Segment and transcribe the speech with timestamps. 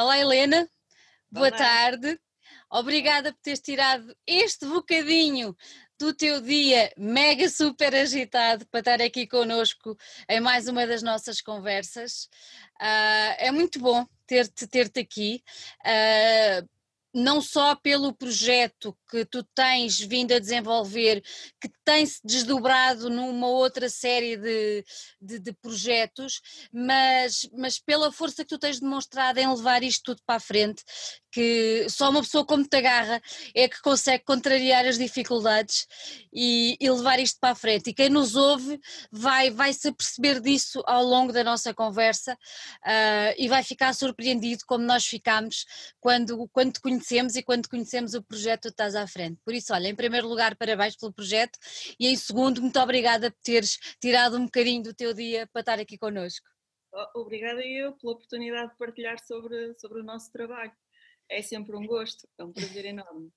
[0.00, 0.66] Olá, Helena.
[1.30, 1.58] Boa Olá.
[1.58, 2.18] tarde.
[2.70, 5.54] Obrigada por teres tirado este bocadinho
[5.98, 9.94] do teu dia mega super agitado para estar aqui connosco
[10.26, 12.30] em mais uma das nossas conversas.
[12.80, 15.44] Uh, é muito bom ter-te ter, -te, aqui.
[15.84, 16.66] Uh,
[17.12, 21.22] não só pelo projeto que tu tens vindo a desenvolver,
[21.60, 24.84] que tem-se desdobrado numa outra série de,
[25.20, 26.40] de, de, projetos,
[26.72, 30.84] mas, mas pela força que tu tens demonstrado em levar isto tudo para a frente,
[31.32, 33.20] que só uma pessoa como te agarra
[33.54, 35.86] é que consegue contrariar as dificuldades
[36.32, 37.90] e, e levar isto para a frente.
[37.90, 43.34] E quem nos ouve vai, vai se perceber disso ao longo da nossa conversa uh,
[43.36, 45.64] e vai ficar surpreendido como nós ficamos
[46.00, 46.99] quando, quando te conhecemos
[47.36, 49.40] e quando conhecemos o projeto que estás à frente.
[49.44, 51.58] Por isso, olha, em primeiro lugar, parabéns pelo projeto
[51.98, 55.78] e em segundo, muito obrigada por teres tirado um bocadinho do teu dia para estar
[55.78, 56.46] aqui connosco.
[57.14, 60.72] Obrigada eu pela oportunidade de partilhar sobre, sobre o nosso trabalho
[61.30, 63.30] é sempre um gosto, é um prazer enorme.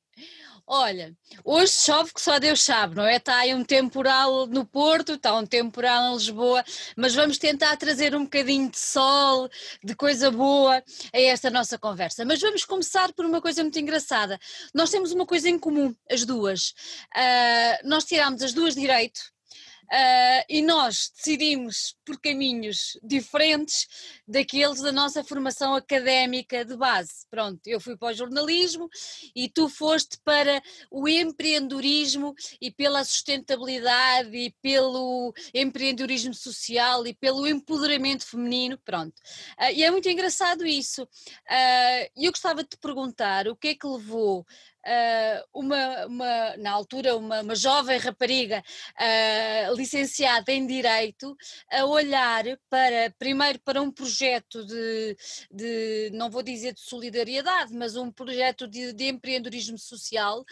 [0.65, 3.17] Olha, hoje chove que só Deus sabe, não é?
[3.17, 6.63] Está aí um temporal no Porto, está um temporal em Lisboa,
[6.95, 9.49] mas vamos tentar trazer um bocadinho de sol,
[9.83, 12.23] de coisa boa a esta nossa conversa.
[12.23, 14.39] Mas vamos começar por uma coisa muito engraçada.
[14.73, 16.69] Nós temos uma coisa em comum, as duas.
[17.15, 19.19] Uh, nós tiramos as duas direito,
[19.83, 23.87] Uh, e nós decidimos por caminhos diferentes
[24.27, 27.27] daqueles da nossa formação académica de base.
[27.29, 28.89] Pronto, eu fui para o jornalismo
[29.35, 37.47] e tu foste para o empreendedorismo e pela sustentabilidade e pelo empreendedorismo social e pelo
[37.47, 38.77] empoderamento feminino.
[38.83, 39.15] Pronto.
[39.59, 41.07] Uh, e é muito engraçado isso.
[41.49, 44.45] E uh, eu gostava de te perguntar o que é que levou
[45.53, 51.35] uma, uma, na altura, uma, uma jovem rapariga uh, licenciada em Direito
[51.71, 55.17] a olhar para, primeiro para um projeto de,
[55.51, 60.43] de não vou dizer de solidariedade, mas um projeto de, de empreendedorismo social.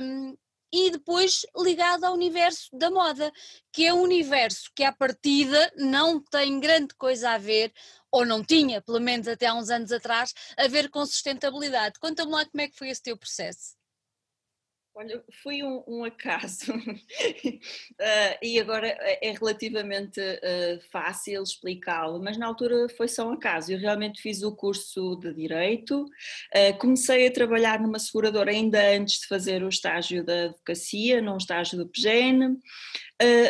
[0.00, 0.36] Um,
[0.72, 3.32] e depois ligado ao universo da moda,
[3.72, 7.72] que é um universo que à partida não tem grande coisa a ver,
[8.10, 11.98] ou não tinha, pelo menos até há uns anos atrás, a ver com sustentabilidade.
[11.98, 13.77] Conta-me lá como é que foi esse teu processo.
[15.00, 16.98] Olha, foi um, um acaso uh,
[18.42, 23.70] e agora é relativamente uh, fácil explicá-lo, mas na altura foi só um acaso.
[23.70, 29.20] Eu realmente fiz o curso de Direito, uh, comecei a trabalhar numa seguradora ainda antes
[29.20, 32.58] de fazer o estágio da advocacia, num estágio do PGN.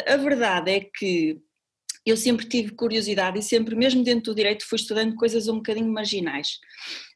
[0.07, 1.41] a verdade é que
[2.05, 5.93] eu sempre tive curiosidade e sempre, mesmo dentro do direito, fui estudando coisas um bocadinho
[5.93, 6.59] marginais.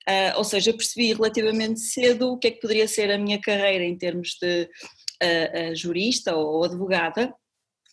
[0.08, 3.84] Uh, ou seja, percebi relativamente cedo o que é que poderia ser a minha carreira
[3.84, 4.68] em termos de
[5.22, 7.32] uh, uh, jurista ou advogada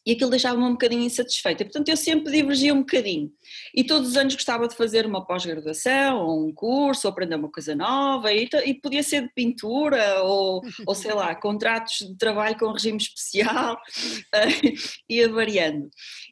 [0.09, 1.64] e aquilo deixava-me um bocadinho insatisfeita.
[1.64, 3.31] Portanto, eu sempre divergia um bocadinho.
[3.75, 7.52] E todos os anos gostava de fazer uma pós-graduação, ou um curso, ou aprender uma
[7.52, 12.58] coisa nova, e, e podia ser de pintura, ou, ou sei lá, contratos de trabalho
[12.58, 13.78] com regime especial,
[15.08, 15.88] ia variando.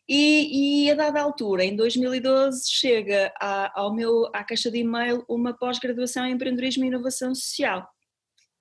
[0.10, 5.24] E, e, a dada altura, em 2012, chega à, ao meu, à caixa de e-mail
[5.30, 7.88] uma pós-graduação em empreendedorismo e inovação social.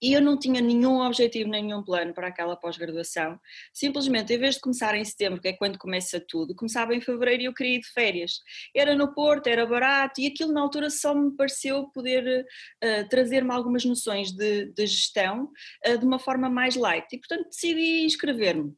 [0.00, 3.40] E eu não tinha nenhum objetivo, nenhum plano para aquela pós-graduação.
[3.72, 7.42] Simplesmente, em vez de começar em setembro, que é quando começa tudo, começava em fevereiro
[7.42, 8.40] e eu queria ir de férias.
[8.74, 12.44] Era no Porto, era barato e aquilo na altura só me pareceu poder
[12.84, 15.50] uh, trazer-me algumas noções de, de gestão
[15.86, 17.06] uh, de uma forma mais light.
[17.12, 18.74] E portanto decidi inscrever-me.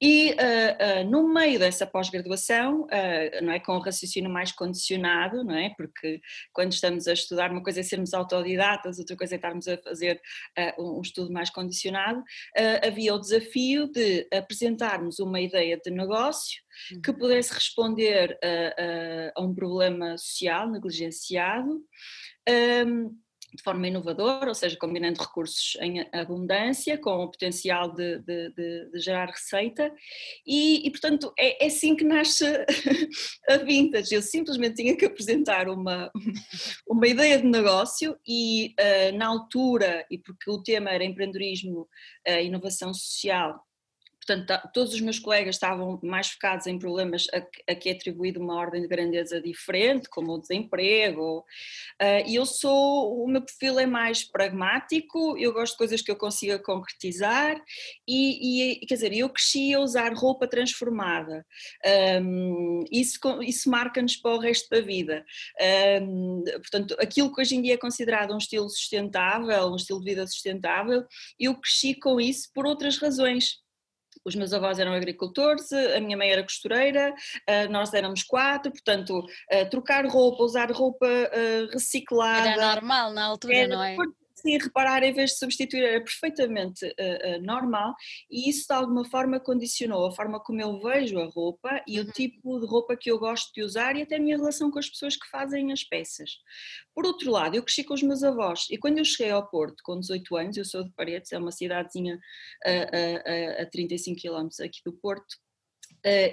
[0.00, 5.44] E uh, uh, no meio dessa pós-graduação, uh, não é com o raciocínio mais condicionado,
[5.44, 5.74] não é?
[5.76, 6.22] Porque
[6.54, 10.20] quando estamos a estudar, uma coisa é sermos autodidatas, outra coisa é estarmos a fazer
[10.78, 12.22] um estudo mais condicionado,
[12.82, 16.62] havia o desafio de apresentarmos uma ideia de negócio
[17.02, 17.18] que uhum.
[17.18, 21.82] pudesse responder a, a um problema social negligenciado.
[22.48, 23.16] Um,
[23.54, 28.90] de forma inovadora, ou seja, combinando recursos em abundância com o potencial de, de, de,
[28.90, 29.92] de gerar receita
[30.46, 32.44] e, e portanto é, é, assim que nasce
[33.48, 34.14] a Vintage.
[34.14, 36.10] Eu simplesmente tinha que apresentar uma,
[36.88, 41.88] uma ideia de negócio e uh, na altura, e porque o tema era empreendedorismo,
[42.28, 43.60] uh, inovação social
[44.30, 48.40] portanto, tá, todos os meus colegas estavam mais focados em problemas a, que é atribuído
[48.40, 51.38] uma ordem de grandeza diferente, como o desemprego,
[52.00, 56.10] uh, e eu sou, o meu perfil é mais pragmático, eu gosto de coisas que
[56.10, 57.60] eu consiga concretizar,
[58.06, 61.44] e, e quer dizer, eu cresci a usar roupa transformada,
[62.22, 65.24] um, isso, isso marca-nos para o resto da vida,
[66.02, 70.10] um, portanto, aquilo que hoje em dia é considerado um estilo sustentável, um estilo de
[70.10, 71.04] vida sustentável,
[71.38, 73.60] eu cresci com isso por outras razões
[74.24, 77.14] os meus avós eram agricultores, a minha mãe era costureira,
[77.70, 79.24] nós éramos quatro, portanto,
[79.70, 81.06] trocar roupa, usar roupa
[81.72, 82.50] reciclada.
[82.50, 83.96] Era normal na altura, não é?
[84.40, 87.94] Sim, reparar em vez de substituir era perfeitamente uh, uh, normal
[88.30, 92.06] e isso de alguma forma condicionou a forma como eu vejo a roupa e uhum.
[92.06, 94.78] o tipo de roupa que eu gosto de usar e até a minha relação com
[94.78, 96.38] as pessoas que fazem as peças.
[96.94, 99.82] Por outro lado, eu cresci com os meus avós e quando eu cheguei ao Porto
[99.84, 102.18] com 18 anos, eu sou de Paredes, é uma cidadezinha
[102.64, 105.36] a, a, a 35 km aqui do Porto,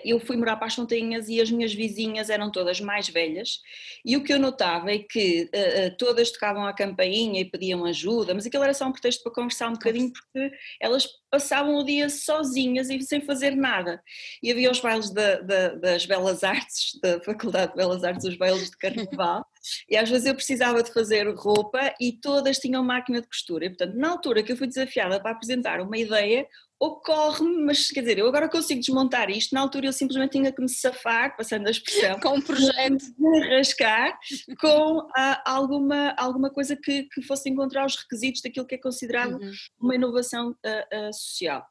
[0.04, 3.62] eu fui morar para as Fontainhas e as minhas vizinhas eram todas mais velhas
[4.06, 7.86] e o que eu notava é que uh, uh, todas tocavam a campainha e pediam
[7.86, 11.84] ajuda, mas aquilo era só um pretexto para conversar um bocadinho porque elas passavam o
[11.84, 14.02] dia sozinhas e sem fazer nada.
[14.42, 18.38] E havia os bailes da, da, das Belas Artes, da Faculdade de Belas Artes, os
[18.38, 19.46] bailes de Carnaval,
[19.90, 23.66] e às vezes eu precisava de fazer roupa e todas tinham máquina de costura.
[23.66, 26.48] E, portanto, na altura que eu fui desafiada para apresentar uma ideia,
[26.80, 30.62] ocorre-me, mas quer dizer, eu agora consigo desmontar isto, na altura eu simplesmente tinha que
[30.62, 33.04] me safar, passando a expressão, com um projeto,
[33.50, 34.18] rascar
[34.60, 39.34] com ah, alguma, alguma coisa que, que fosse encontrar os requisitos daquilo que é considerado
[39.34, 39.52] uhum.
[39.80, 41.66] uma inovação uh, uh, social.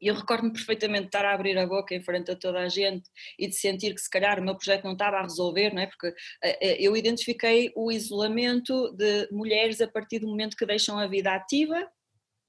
[0.00, 2.68] E eu recordo-me perfeitamente de estar a abrir a boca em frente a toda a
[2.68, 5.82] gente e de sentir que se calhar o meu projeto não estava a resolver, não
[5.82, 5.86] é?
[5.88, 6.14] Porque
[6.78, 11.84] eu identifiquei o isolamento de mulheres a partir do momento que deixam a vida ativa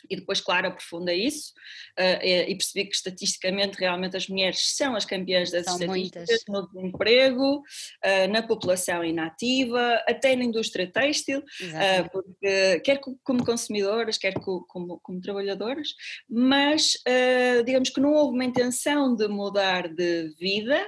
[0.09, 1.53] e depois, claro, aprofunda isso
[1.97, 6.67] uh, e percebi que estatisticamente realmente as mulheres são as campeãs das são estatísticas no
[6.67, 14.33] desemprego, uh, na população inativa, até na indústria têxtil, uh, porque, quer como consumidoras, quer
[14.33, 15.89] como, como trabalhadoras,
[16.29, 16.93] mas
[17.65, 20.87] digamos que não houve uma intenção de mudar de vida,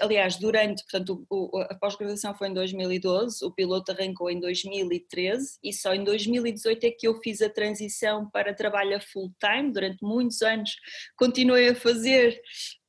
[0.00, 5.72] aliás, durante, portanto, o, a pós-graduação foi em 2012, o piloto arrancou em 2013 e
[5.72, 9.72] só em 2018 é que eu fiz a transição para trabalho a full time.
[9.72, 10.70] Durante muitos anos
[11.16, 12.40] continuei a fazer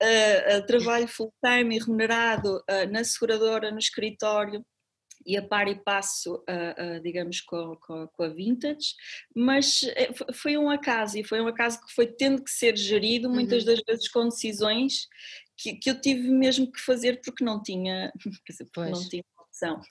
[0.01, 4.65] uh, trabalho full time e remunerado uh, na seguradora, no escritório
[5.25, 8.93] e a par e passo, uh, uh, digamos, com, com, com, a Vintage,
[9.35, 13.27] mas eh, foi um acaso e foi um acaso que foi tendo que ser gerido
[13.27, 13.71] muitas uhum.
[13.71, 15.07] das vezes com decisões
[15.57, 18.11] que, que eu tive mesmo que fazer porque não tinha,
[18.47, 19.81] dizer, porque não tinha opção.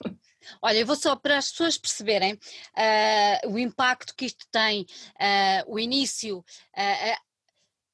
[0.61, 5.73] Olha, eu vou só para as pessoas perceberem uh, o impacto que isto tem, uh,
[5.73, 7.25] o início, uh,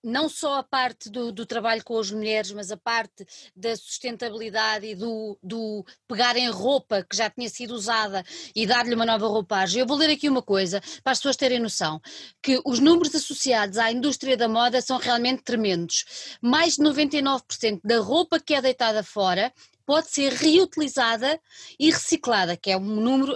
[0.03, 3.25] não só a parte do, do, trabalho com as mulheres, mas a parte
[3.55, 8.23] da sustentabilidade e do, do pegarem roupa que já tinha sido usada
[8.55, 9.79] e dar-lhe uma nova roupagem.
[9.79, 12.01] Eu vou ler aqui uma coisa para as pessoas terem noção,
[12.41, 16.37] que os números associados à indústria da moda são realmente tremendos.
[16.41, 19.53] Mais de 99% da roupa que é deitada fora
[19.85, 21.39] pode ser reutilizada
[21.79, 23.35] e reciclada, que é um número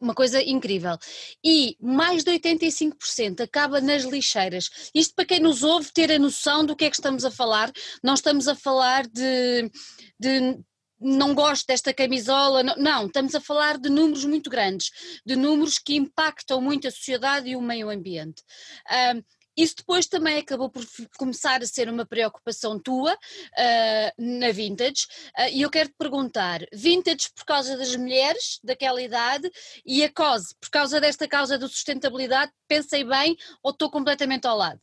[0.00, 0.96] uma coisa incrível.
[1.44, 4.90] E mais de 85% acaba nas lixeiras.
[4.94, 7.70] Isto para quem nos ouve ter a noção do que é que estamos a falar.
[8.02, 9.70] Não estamos a falar de,
[10.18, 10.58] de
[11.00, 14.90] não gosto desta camisola, não, não, estamos a falar de números muito grandes,
[15.24, 18.42] de números que impactam muito a sociedade e o meio ambiente.
[19.56, 20.84] Isso depois também acabou por
[21.16, 25.06] começar a ser uma preocupação tua uh, na Vintage
[25.38, 29.50] uh, e eu quero te perguntar, Vintage por causa das mulheres daquela idade
[29.84, 34.56] e a COSE por causa desta causa da sustentabilidade, pensei bem ou estou completamente ao
[34.56, 34.80] lado?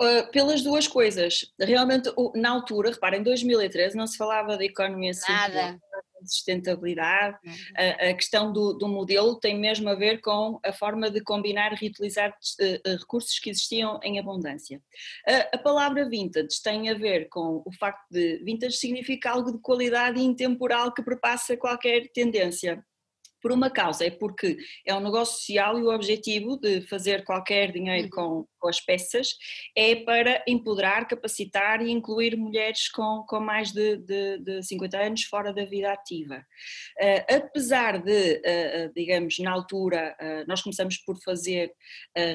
[0.00, 1.44] Uh, pelas duas coisas.
[1.58, 5.76] Realmente, na altura, repara, em 2013 não se falava de economia circular,
[6.22, 7.38] de sustentabilidade.
[7.44, 7.52] Uhum.
[7.76, 11.72] A, a, questão do, do, modelo tem mesmo a ver com a forma de combinar
[11.72, 14.78] e reutilizar uh, recursos que existiam em abundância.
[15.28, 19.58] Uh, a palavra vintage tem a ver com o facto de vintage significa algo de
[19.60, 22.84] qualidade e intemporal que perpassa qualquer tendência
[23.40, 27.72] por uma causa, é porque é um negócio social e o objetivo de fazer qualquer
[27.72, 28.10] dinheiro uhum.
[28.10, 29.34] com, com as peças
[29.76, 35.22] é para empoderar, capacitar e incluir mulheres com, com mais de, de, de 50 anos
[35.24, 36.44] fora da vida ativa.
[37.00, 41.72] Uh, apesar de, uh, digamos, na altura, uh, nós começamos por fazer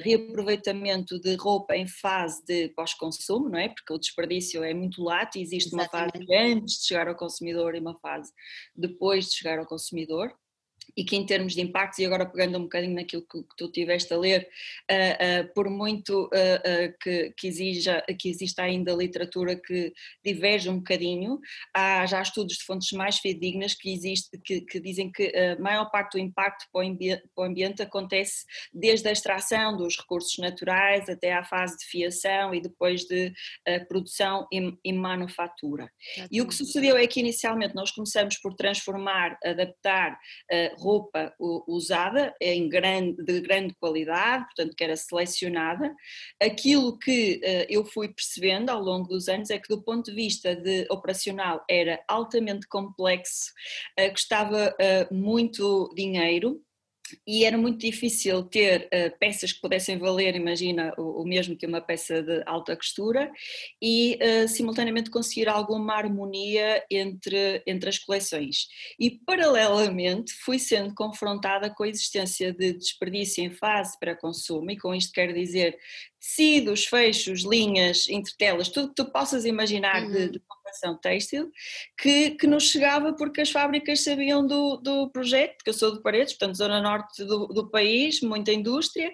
[0.03, 3.69] reaproveitamento de roupa em fase de pós-consumo, não é?
[3.69, 6.17] Porque o desperdício é muito lato e existe Exatamente.
[6.17, 8.31] uma fase antes de chegar ao consumidor e uma fase
[8.75, 10.33] depois de chegar ao consumidor
[10.95, 13.71] e que em termos de impactos, e agora pegando um bocadinho naquilo que, que tu
[13.71, 14.47] tiveste a ler,
[14.91, 20.77] uh, uh, por muito uh, que, que, exija, que exista ainda literatura que diverge um
[20.77, 21.39] bocadinho,
[21.73, 25.89] há já estudos de fontes mais fidedignas que, existe, que, que dizem que a maior
[25.89, 30.37] parte do impacto para o, ambiente, para o ambiente acontece desde a extração dos recursos
[30.37, 33.33] naturais até à fase de fiação e depois de
[33.87, 35.89] produção e, e manufatura.
[36.31, 40.17] E o que sucedeu é que inicialmente nós começamos por transformar, adaptar
[40.83, 45.95] roupa usada em grande, de grande qualidade, portanto que era selecionada.
[46.41, 50.55] Aquilo que eu fui percebendo ao longo dos anos é que do ponto de vista
[50.55, 53.51] de operacional era altamente complexo,
[54.11, 54.75] custava
[55.09, 56.61] muito dinheiro,
[57.25, 61.65] e era muito difícil ter uh, peças que pudessem valer, imagina, o, o, mesmo que
[61.65, 63.31] uma peça de alta costura
[63.81, 68.67] e uh, simultaneamente conseguir alguma harmonia entre, entre as coleções.
[68.99, 74.77] E paralelamente fui sendo confrontada com a existência de desperdício em fase para consumo, e
[74.77, 75.77] com isto quero dizer
[76.23, 80.11] tecidos, fechos, linhas, entretelas, tudo que tu possas imaginar uhum.
[80.11, 81.51] de, de confecção têxtil,
[82.01, 86.01] que, que nos chegava porque as fábricas sabiam do, do projeto, porque eu sou de
[86.01, 89.13] Paredes, portanto zona norte do, do país, muita indústria,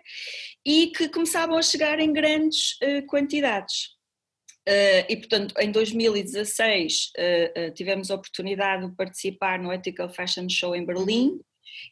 [0.64, 3.98] e que começavam a chegar em grandes uh, quantidades.
[4.68, 10.48] Uh, e, portanto, em 2016 uh, uh, tivemos a oportunidade de participar no Ethical Fashion
[10.48, 11.40] Show em Berlim.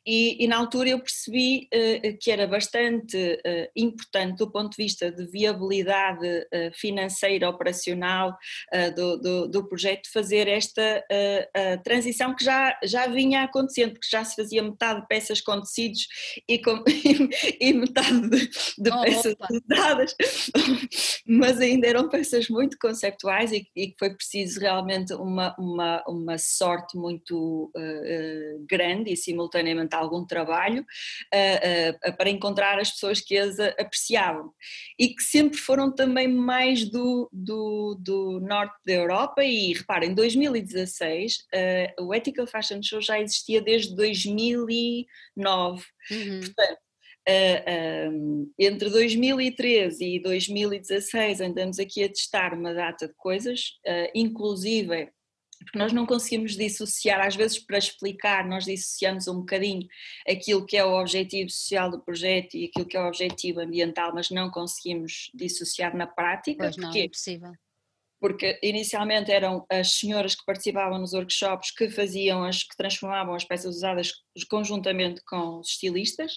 [0.06, 4.84] E, e, na altura eu percebi uh, que era bastante uh, importante do ponto de
[4.84, 8.38] vista de viabilidade uh, financeira, operacional
[8.96, 11.04] do, do, do, projeto, fazer esta
[11.84, 16.08] transição que já, já vinha acontecendo, porque já se fazia metade de peças com tecidos
[16.48, 16.84] e, com,
[17.60, 19.36] e, metade de, de oh, peças
[19.70, 20.16] usadas,
[21.26, 26.98] mas ainda eram peças muito conceptuais e, e foi preciso realmente uma, uma, uma sorte
[26.98, 27.72] muito
[28.70, 34.52] grande e simultaneamente algum trabalho uh, uh, para encontrar as pessoas que as apreciavam.
[34.98, 39.44] E que sempre foram também mais do, do, do norte da Europa.
[39.44, 46.40] E reparem, em 2016 uh, o Ethical Fashion Show já existia desde 2009, uhum.
[46.40, 46.88] portanto
[47.28, 54.10] Uh, um, entre 2013 e 2016 andamos aqui a testar uma data de coisas, uh,
[54.16, 55.12] inclusive
[55.64, 59.88] porque nós não conseguimos dissociar, às vezes para explicar, nós dissociamos um bocadinho
[60.28, 64.14] aquilo que é o objetivo social do projeto e aquilo que é o objetivo ambiental,
[64.14, 66.64] mas não conseguimos dissociar na prática.
[66.66, 67.54] Pois não, é possível
[68.20, 73.44] porque inicialmente eram as senhoras que participavam nos workshops que faziam as que transformavam as
[73.44, 74.12] peças usadas
[74.50, 76.34] conjuntamente com os estilistas.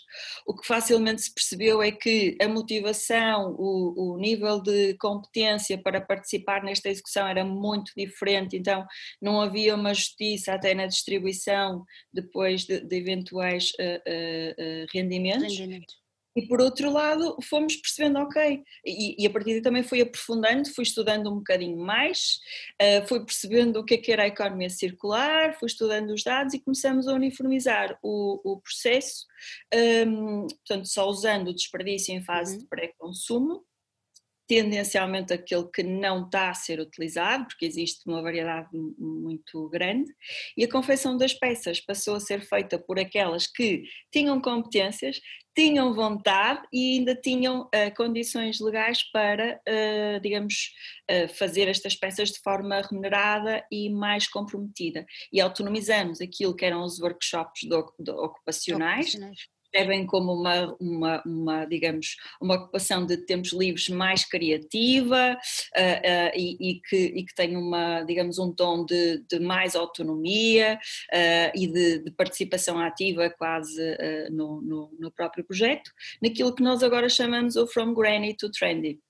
[0.47, 6.01] O que facilmente se percebeu é que a motivação, o, o nível de competência para
[6.01, 8.87] participar nesta execução era muito diferente, então
[9.21, 15.59] não havia uma justiça até na distribuição depois de, de eventuais uh, uh, uh, rendimentos.
[15.59, 16.01] rendimentos.
[16.37, 20.73] E por outro lado, fomos percebendo, ok, e, e, a partir daí também fui aprofundando,
[20.73, 22.39] fui estudando um bocadinho mais,
[22.81, 26.55] uh, fui percebendo o que, é que era a economia circular, fui estudando os dados
[26.55, 29.27] e começamos a uniformizar o, o processo,
[30.07, 32.59] um, portanto, só usando o desperdício em fase uhum.
[32.61, 33.65] de pré-consumo,
[34.51, 40.13] tendencialmente aquele que não está a ser utilizado, porque existe uma variedade muito grande,
[40.57, 45.21] e a confecção das peças passou a ser feita por aquelas que tinham competências,
[45.55, 50.73] tinham vontade e ainda tinham uh, condições legais para, uh, digamos,
[51.09, 55.07] uh, fazer estas peças de forma remunerada e mais comprometida.
[55.33, 61.23] E autonomizamos aquilo que eram os workshops do, do ocupacionais, ocupacionais percebem como uma, uma,
[61.25, 67.25] uma, digamos, uma ocupação de tempos livres mais criativa uh, uh, e, e, que, e
[67.25, 70.79] que tem uma, digamos, um tom de, de mais autonomia
[71.13, 73.81] uh, e de, de, participação ativa quase
[74.31, 75.91] no, no, no próprio projeto,
[76.23, 79.01] naquilo que nós agora chamamos o From Granny to Trendy.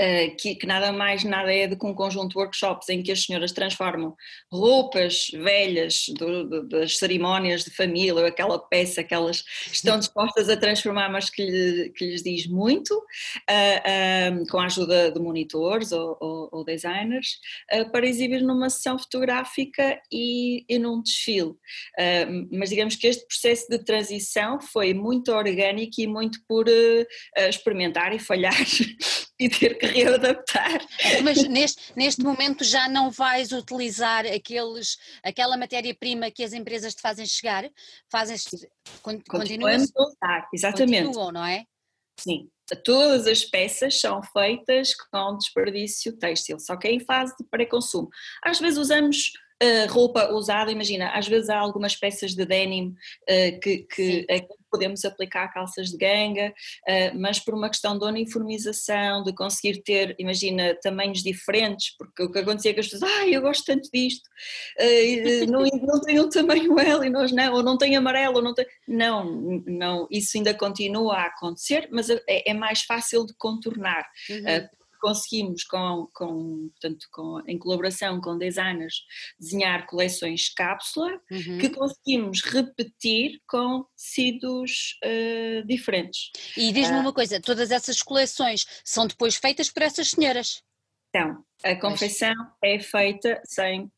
[0.00, 3.12] Uh, que, que, nada mais nada é do que um conjunto de workshops em que
[3.12, 4.16] as senhoras transformam
[4.50, 10.56] roupas velhas do, do, das cerimónias de família, aquela peça que elas estão dispostas a
[10.56, 15.92] transformar, mas que, lhe, que lhes diz muito, uh, uh, com a ajuda de monitores
[15.92, 17.38] ou, ou, ou designers,
[17.92, 21.54] para exibir numa sessão fotográfica e, e num desfile.
[22.50, 26.66] mas digamos que este processo de transição foi muito orgânico e muito por
[27.36, 28.54] experimentar e falhar
[29.44, 30.80] e ter que readaptar.
[31.22, 37.02] Mas neste, neste momento já não vais utilizar aqueles, aquela matéria-prima que as empresas te
[37.02, 37.68] fazem chegar?
[38.10, 38.36] Fazem,
[39.02, 41.06] continuam a usar, exatamente.
[41.06, 41.64] Continuam, não é?
[42.18, 42.48] Sim,
[42.84, 48.08] todas as peças são feitas com desperdício têxtil, só que é em fase de pré-consumo.
[48.42, 49.32] Às vezes usamos
[49.62, 54.26] uh, roupa usada, imagina, às vezes há algumas peças de denim uh, que, que
[54.70, 56.52] podemos aplicar calças de ganga,
[56.88, 62.30] uh, mas por uma questão de uniformização, de conseguir ter, imagina, tamanhos diferentes, porque o
[62.30, 64.26] que acontecia é que as pessoas, ah, eu gosto tanto disto,
[64.80, 68.42] uh, não, não tem um tamanho L e nós não, ou não tem amarelo, ou
[68.42, 68.66] não tem.
[68.88, 74.04] Não, não, isso ainda continua a acontecer, mas é, é mais fácil de contornar.
[74.28, 79.02] Uhum conseguimos, com, com, portanto, com, em colaboração com designers,
[79.38, 81.58] desenhar coleções cápsula uhum.
[81.58, 86.30] que conseguimos repetir com tecidos uh, diferentes.
[86.56, 90.62] E diz-me uh, uma coisa: todas essas coleções são depois feitas por essas senhoras?
[91.14, 93.88] Então, a confecção é feita 100%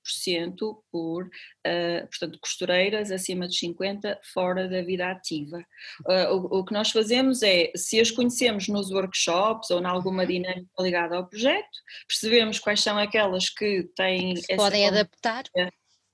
[0.92, 5.64] por, uh, portanto, costureiras acima de 50 fora da vida ativa.
[6.06, 10.25] Uh, o, o, que nós fazemos é, se as conhecemos nos workshops ou em alguma
[10.25, 10.28] uhum.
[10.28, 11.66] dinâmica ligada ao projeto,
[12.06, 14.37] percebemos quais são aquelas que têm...
[14.37, 15.44] Se podem adaptar.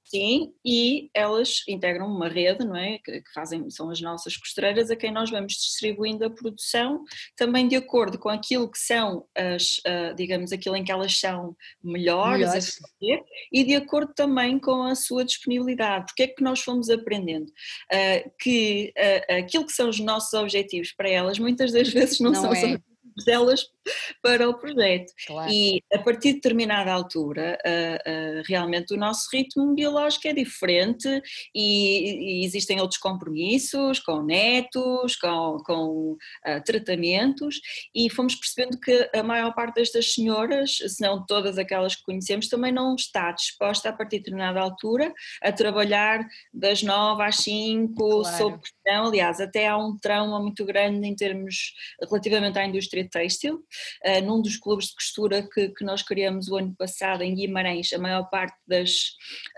[0.05, 2.99] Sim, e elas integram uma rede, não é?
[2.99, 7.05] Que, que, fazem, são as nossas costureiras a quem nós vamos distribuindo a produção,
[7.37, 11.57] também de acordo com aquilo que são as, uh, digamos, aquilo em que elas são
[11.83, 12.79] melhores, melhores.
[12.79, 16.07] fazer, e de acordo também com a sua disponibilidade.
[16.07, 17.47] Porque é que nós fomos aprendendo?
[17.47, 22.33] Uh, que uh, aquilo que são os nossos objetivos para elas, muitas das vezes não,
[22.33, 22.79] não são é
[23.25, 23.67] delas
[24.23, 25.13] para o projeto.
[25.27, 25.51] Claro.
[25.51, 31.09] E a partir de determinada altura, uh, uh, realmente o nosso ritmo biológico é diferente
[31.55, 37.61] e, e existem outros compromissos com netos, com, com uh, tratamentos,
[37.95, 42.49] e fomos percebendo que a maior parte destas senhoras, se não todas aquelas que conhecemos,
[42.49, 45.13] também não está disposta a partir de determinada altura
[45.43, 48.37] a trabalhar das nove às cinco claro.
[48.37, 49.07] sob pressão.
[49.07, 53.65] Aliás, até há um trauma muito grande em termos relativamente à indústria têxtil.
[54.05, 57.93] Uh, num dos clubes de costura que, que, nós criamos o ano passado em Guimarães,
[57.93, 58.91] a maior parte das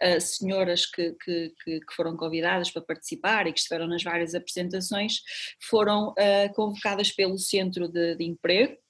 [0.03, 5.21] uh, senhoras que, que, que, foram convidadas para participar e que estiveram nas várias apresentações
[5.61, 8.84] foram uh, convocadas pelo Centro de, de Emprego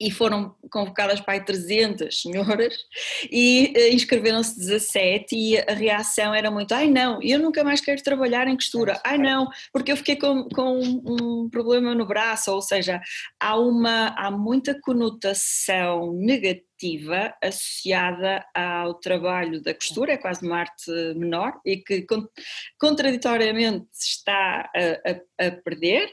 [0.00, 2.74] e foram convocadas para aí 300 senhoras
[3.30, 8.02] e uh, inscreveram-se 17 e a reação era muito, ai não, eu nunca mais quero
[8.02, 12.60] trabalhar em costura, ai não, porque eu fiquei com, com um problema no braço, ou
[12.60, 13.00] seja,
[13.40, 16.73] há, uma, há muita conotação negativa
[17.42, 22.06] associada ao trabalho da costura, é quase uma arte menor e que
[22.78, 26.08] contraditoriamente está a, a, a perder.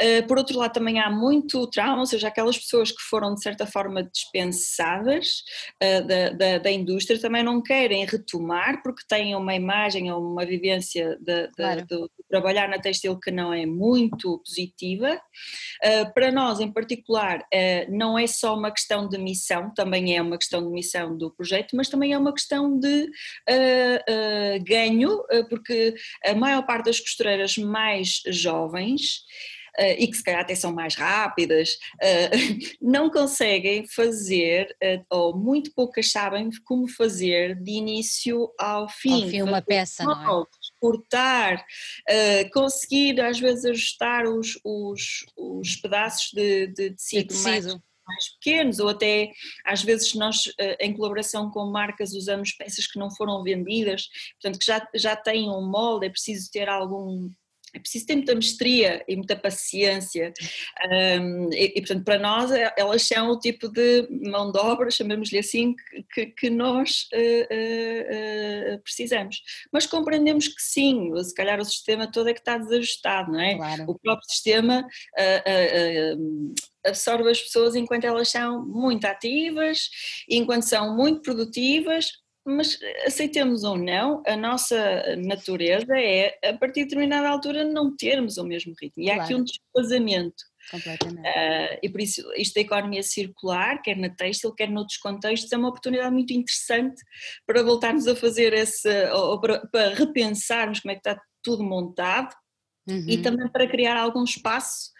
[0.00, 3.42] Uh, por outro lado, também há muito trauma, ou seja, aquelas pessoas que foram de
[3.42, 5.42] certa forma dispensadas
[5.82, 10.44] uh, da, da, da, indústria também não querem retomar porque têm uma imagem ou uma
[10.44, 11.86] vivência de, de, claro.
[11.86, 15.20] de, de trabalhar na textil que não é muito positiva.
[15.84, 17.42] Uh, para nós, em particular,
[17.88, 21.76] não é só uma questão de missão, também é uma questão de missão do projeto,
[21.76, 26.98] mas também é uma questão de uh, uh, ganho, uh, porque a maior parte das
[26.98, 29.22] costureiras mais jovens
[29.78, 32.36] Uh, e que se calhar até são mais rápidas, uh,
[32.82, 39.22] não conseguem fazer, uh, ou muito poucas sabem como fazer de início ao fim.
[39.22, 40.46] Ao fim uma peça, não é?
[40.78, 41.64] Cortar,
[42.52, 47.44] conseguir às vezes ajustar os, os, os pedaços de, de tecido, de tecido.
[47.44, 47.66] mais
[48.12, 49.30] mais pequenos, ou até
[49.64, 54.08] às vezes nós, eh, em colaboração com marcas, usamos peças que não foram vendidas,
[54.40, 57.30] portanto que já, já têm um molde, é preciso ter algum
[57.74, 60.32] é preciso ter muita mestria e muita paciência
[61.20, 64.90] um, e, e, portanto para nós é, elas são o tipo de mão de obra,
[64.90, 65.74] chamamos-lhe assim,
[66.12, 69.42] que, que nós uh, uh, uh, precisamos.
[69.72, 73.56] Mas compreendemos que sim, se calhar o sistema todo é que está desajustado, não é?
[73.56, 73.84] Claro.
[73.88, 74.86] O próprio sistema
[76.84, 79.88] absorve as pessoas enquanto elas são muito ativas,
[80.28, 82.10] enquanto são muito produtivas,
[82.44, 88.36] mas aceitemos ou não, a nossa natureza é, a partir de determinada altura, não termos
[88.36, 89.02] o mesmo ritmo.
[89.02, 89.20] E claro.
[89.20, 90.44] há aqui um desfazamento.
[90.70, 91.28] Completamente.
[91.28, 95.56] Uh, e por isso, isto da economia circular, quer na têxtil, quer noutros contextos, é
[95.56, 97.02] uma oportunidade muito interessante
[97.46, 102.34] para voltarmos a fazer esse, ou para, para repensarmos como é que está tudo montado
[102.88, 103.04] Uhum.
[103.06, 104.90] E também para criar algum espaço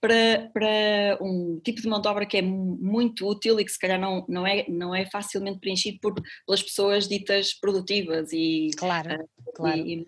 [0.00, 3.78] para, para um tipo de mão de obra que é muito útil e que se
[3.78, 6.14] calhar não, não, é, não é facilmente preenchido por,
[6.46, 9.78] pelas pessoas ditas produtivas e, claro, uh, claro.
[9.78, 10.06] E,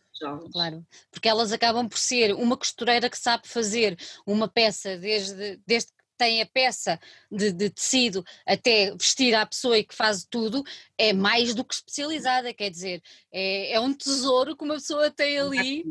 [0.52, 5.88] Claro, porque elas acabam por ser uma costureira que sabe fazer uma peça desde, desde
[5.88, 10.62] que tem a peça de, de, tecido até vestir a pessoa e que faz tudo,
[10.96, 15.36] é mais do que especializada, quer dizer, é, é um tesouro que uma pessoa tem
[15.38, 15.84] ali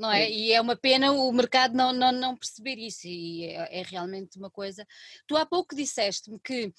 [0.00, 0.30] não é?
[0.30, 4.38] E é uma pena o mercado não, não, não perceber isso, e é, é realmente
[4.38, 4.86] uma coisa.
[5.26, 6.72] Tu há pouco disseste-me que uh,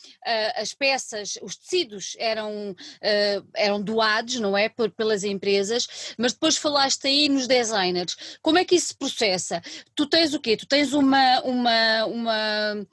[0.56, 4.68] as peças, os tecidos eram, uh, eram doados, não é?
[4.68, 8.40] Por, pelas empresas, mas depois falaste aí nos designers.
[8.42, 9.62] Como é que isso se processa?
[9.96, 10.58] Tu tens o quê?
[10.58, 11.42] Tu tens uma.
[11.42, 12.88] uma, uma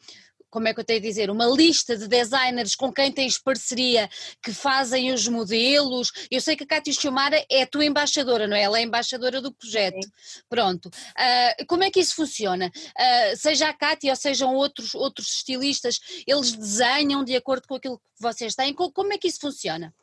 [0.58, 4.10] como é que eu tenho a dizer, uma lista de designers com quem tens parceria
[4.42, 6.10] que fazem os modelos.
[6.28, 8.62] Eu sei que a Cátia Xiomara é a tua embaixadora, não é?
[8.62, 10.02] Ela é a embaixadora do projeto.
[10.02, 10.40] Sim.
[10.48, 10.86] Pronto.
[10.86, 12.72] Uh, como é que isso funciona?
[12.74, 17.98] Uh, seja a Cátia ou sejam outros, outros estilistas, eles desenham de acordo com aquilo
[17.98, 18.74] que vocês têm?
[18.74, 19.94] Como é que isso funciona?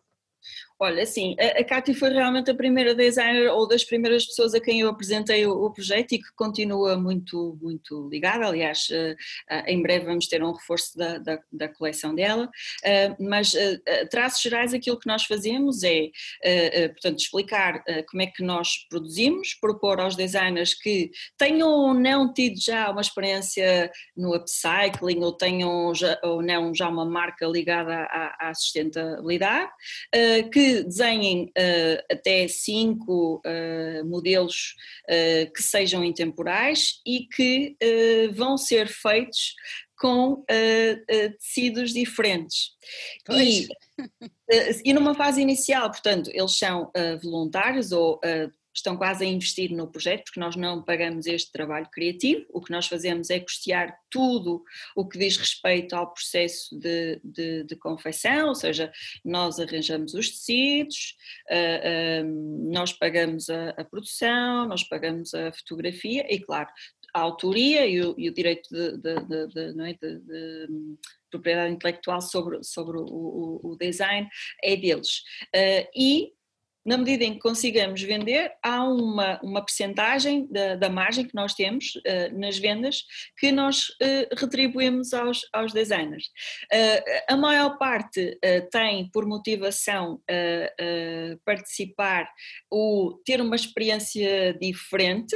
[0.77, 4.81] Olha, a, a Cátia foi realmente a primeira designer ou das primeiras pessoas a quem
[4.81, 8.45] eu apresentei o, o projeto e que continua muito, muito ligada.
[8.45, 9.13] Aliás, uh,
[9.55, 12.49] uh, em breve vamos ter um reforço da, da, da coleção dela.
[12.83, 13.53] Uh, mas,
[14.11, 16.09] traços gerais, aquilo que nós fazemos é,
[16.89, 22.59] portanto, explicar como é que nós produzimos, propor aos designers que tenham ou não tido
[22.59, 28.49] já uma experiência no upcycling ou tenham já, ou não já uma marca ligada à,
[28.49, 29.71] à sustentabilidade,
[30.51, 34.75] que desenhem uh, até cinco uh, modelos
[35.09, 37.77] uh, que sejam intemporais e que
[38.33, 39.53] vão ser feitos
[39.97, 40.43] com
[41.39, 42.71] tecidos diferentes.
[43.31, 43.67] E,
[44.83, 48.19] e, numa fase inicial, portanto, eles são voluntários ou
[48.79, 52.71] estão quase a investir no projeto, porque nós não pagamos este trabalho criativo, o que
[52.71, 54.63] nós fazemos é custear tudo
[54.95, 58.91] o que diz respeito ao processo de, de, de confecção, ou seja,
[59.23, 61.15] nós arranjamos os tecidos,
[61.49, 66.69] uh, uh, nós pagamos a, a, produção, nós pagamos a fotografia e, claro,
[67.13, 69.93] a autoria e o, e o direito de, de, é?
[69.93, 70.67] de
[71.31, 74.27] propriedade intelectual sobre, sobre o, o, o, design
[74.63, 75.19] é deles.
[75.53, 76.33] Uh, e
[76.85, 81.55] na medida em que consigamos vender, há uma, uma percentagem da, da margem que nós
[81.55, 83.03] temos uh, nas vendas
[83.39, 86.25] que nós uh, retribuímos aos, aos designers.
[86.71, 88.37] Uh, a maior parte
[88.71, 90.21] tem por motivação
[91.43, 92.29] participar
[92.69, 95.35] ou ter uma experiência diferente.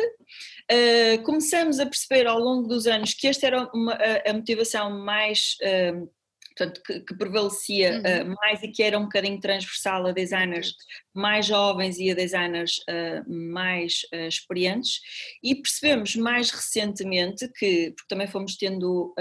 [1.23, 5.55] começamos a perceber ao longo dos anos que esta era uma, a, a motivação mais
[6.59, 8.31] portanto, que, que prevalecia uhum.
[8.31, 10.75] uh, mais e que era um bocadinho transversal a designers
[11.13, 14.99] mais jovens e a designers uh, mais uh, experientes
[15.41, 19.13] e percebemos mais recentemente que, porque também fomos tendo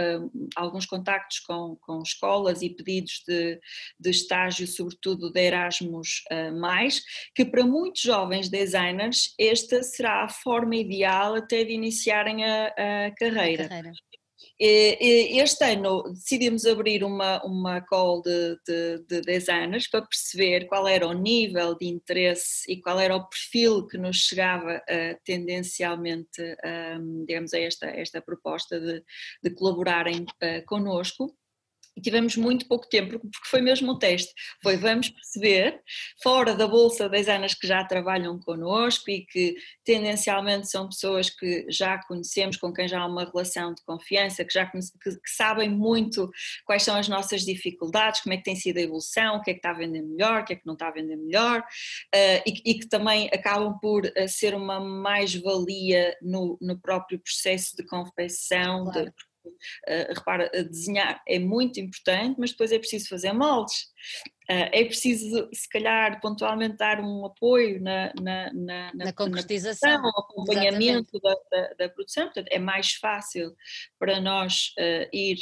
[0.57, 3.61] alguns contactos com, com escolas e pedidos de,
[3.98, 6.24] de estágio, sobretudo de Erasmus
[6.59, 7.03] mais,
[7.35, 13.11] que para muitos jovens designers esta será a forma ideal até de iniciarem a, a
[13.16, 13.66] carreira.
[13.66, 13.92] A carreira.
[14.61, 21.07] Este ano decidimos abrir uma, uma call de, de, de, designers para perceber qual era
[21.07, 26.42] o nível de interesse e qual era o perfil que nos chegava uh, tendencialmente,
[26.99, 29.05] um, digamos, a esta, esta proposta de,
[29.42, 31.37] de colaborarem uh, connosco
[31.99, 34.33] e tivemos muito pouco tempo, porque foi mesmo o teste.
[34.63, 35.83] Foi vamos perceber,
[36.23, 41.67] fora da bolsa das anos que já trabalham connosco e que tendencialmente são pessoas que
[41.69, 45.69] já conhecemos, com quem já há uma relação de confiança, que já que, que sabem
[45.69, 46.31] muito
[46.65, 49.55] quais são as nossas dificuldades, como é que tem sido a evolução, o que é
[49.55, 52.43] que está a vender melhor, o que é que não está a vender melhor, uh,
[52.47, 57.85] e, e, que também acabam por uh, ser uma mais-valia no, no próprio processo de
[57.85, 59.07] confecção, claro.
[59.07, 59.13] de
[59.89, 63.83] Uh, repara, desenhar é muito importante, mas depois é preciso fazer moldes.
[64.51, 70.09] Uh, é preciso, se calhar, pontualmente dar um apoio na, na, na, na concretização, no
[70.09, 72.25] acompanhamento da, da, da, produção.
[72.25, 73.55] Portanto, é mais fácil
[73.99, 75.39] para nós uh, ir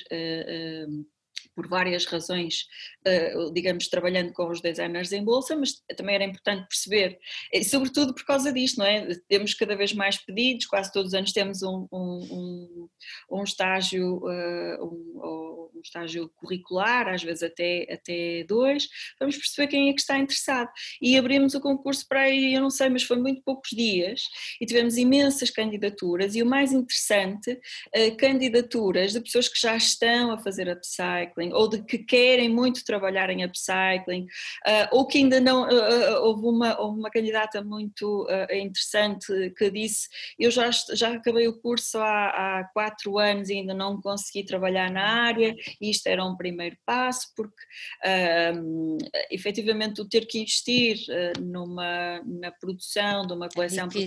[1.56, 2.66] por várias razões,
[3.06, 7.18] eh, digamos, trabalhando com os designers em bolsa, mas também era importante perceber,
[7.50, 9.08] e sobretudo por causa disto, não é?
[9.26, 12.88] Temos cada vez mais pedidos, quase todos os anos temos um, um,
[13.30, 18.88] um, estágio, eh, um, um, estágio curricular, às vezes até, até dois,
[19.18, 20.68] vamos perceber quem é que está interessado.
[21.00, 24.20] E abrimos o concurso para aí, eu não sei, mas foi muito poucos dias,
[24.60, 27.58] e tivemos imensas candidaturas, e o mais interessante,
[27.94, 32.48] eh, candidaturas de pessoas que já estão a fazer upcycling, upcycling ou de que querem
[32.48, 37.62] muito trabalhar em upcycling uh, ou que ainda não uh, houve uma houve uma candidata
[37.62, 43.54] muito interessante que disse eu já já acabei o curso há, há quatro anos e
[43.54, 47.62] ainda não consegui trabalhar na área e isto era um primeiro passo porque
[48.04, 48.98] uh,
[49.30, 50.98] efetivamente o ter que investir
[51.40, 54.06] numa na produção de uma coleção é que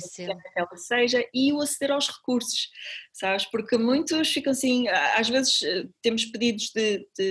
[0.55, 2.69] ela seja e o aceder aos recursos
[3.19, 3.45] sabes?
[3.45, 5.59] Porque muitos ficam assim, às vezes
[6.01, 7.28] temos pedidos de, de,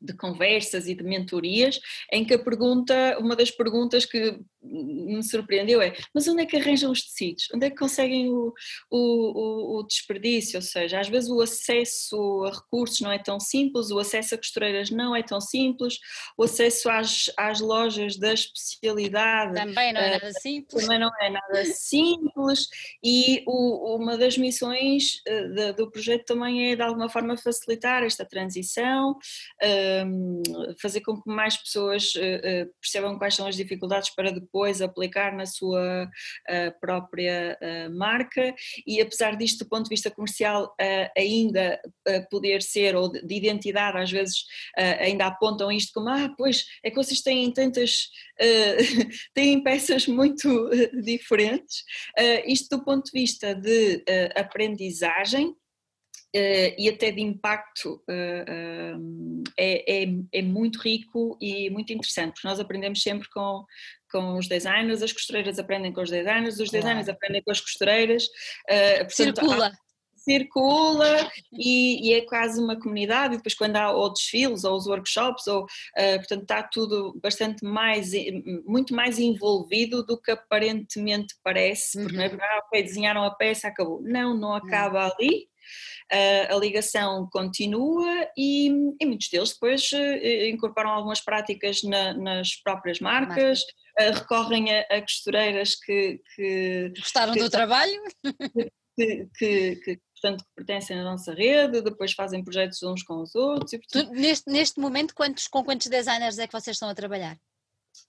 [0.00, 1.80] de, conversas e de mentorias
[2.12, 6.56] em que a pergunta, uma das perguntas que me surpreendeu é, mas onde é que
[6.56, 7.48] arranjam os tecidos?
[7.54, 8.52] Onde é que conseguem o,
[8.90, 10.56] o, o, desperdício?
[10.56, 14.38] Ou seja, às vezes o acesso a recursos não é tão simples, o acesso a
[14.38, 15.98] costureiras não é tão simples,
[16.36, 20.82] o acesso às, às lojas da especialidade também não é nada simples.
[20.84, 22.68] Também não é nada simples
[23.02, 28.26] e o, uma das missões uh, do projeto também é de alguma forma facilitar esta
[28.26, 29.16] transição,
[30.06, 30.42] um,
[30.80, 35.34] fazer com que mais pessoas uh, percebam quais são as dificuldades para depois depois aplicar
[35.34, 38.54] na sua uh, própria uh, marca.
[38.86, 41.80] E apesar disto do ponto de vista comercial uh, ainda
[42.30, 44.44] poder ser, ou de, de identidade às vezes
[44.98, 48.08] ainda apontam isto como, ah pois é que vocês têm tantas,
[49.32, 50.70] têm peças muito
[51.02, 51.84] diferentes,
[52.46, 54.02] isto do ponto de vista de
[54.34, 55.54] aprendizagem,
[56.34, 62.34] Uh, e até de impacto uh, uh, é, é, é, muito rico e muito interessante,
[62.34, 63.64] porque nós aprendemos sempre com,
[64.10, 67.12] com os designers, as costureiras aprendem com os designers, os designers claro.
[67.12, 68.26] aprendem com as costureiras.
[68.66, 69.66] Portanto, circula.
[69.68, 74.76] Há, circula e, e, é quase uma comunidade, e depois quando há ou desfiles ou
[74.76, 78.12] os workshops, ou, portanto está tudo bastante mais,
[78.64, 82.18] muito mais envolvido do que aparentemente parece, porque uhum.
[82.18, 84.02] não é verdade, ah, ok, desenharam a peça, acabou.
[84.02, 85.12] Não, não acaba uhum.
[85.12, 85.50] ali,
[86.48, 88.68] a ligação continua e,
[89.00, 93.80] e muitos deles depois eh, incorporam algumas práticas na, nas próprias marcas, Marca.
[94.10, 98.02] Recorrem a, a, costureiras que, que gostaram que, do trabalho,
[98.96, 103.72] que, que, portanto, que pertencem à nossa rede, depois fazem projetos uns com os outros.
[103.72, 104.08] E, portanto...
[104.08, 107.36] tu, neste, neste momento, quantos, com quantos designers é que vocês estão a trabalhar?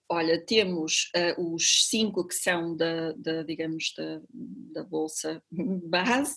[0.08, 4.20] Olha, temos uh, os cinco que são da, da digamos, da,
[4.74, 5.42] da, bolsa
[5.88, 6.36] base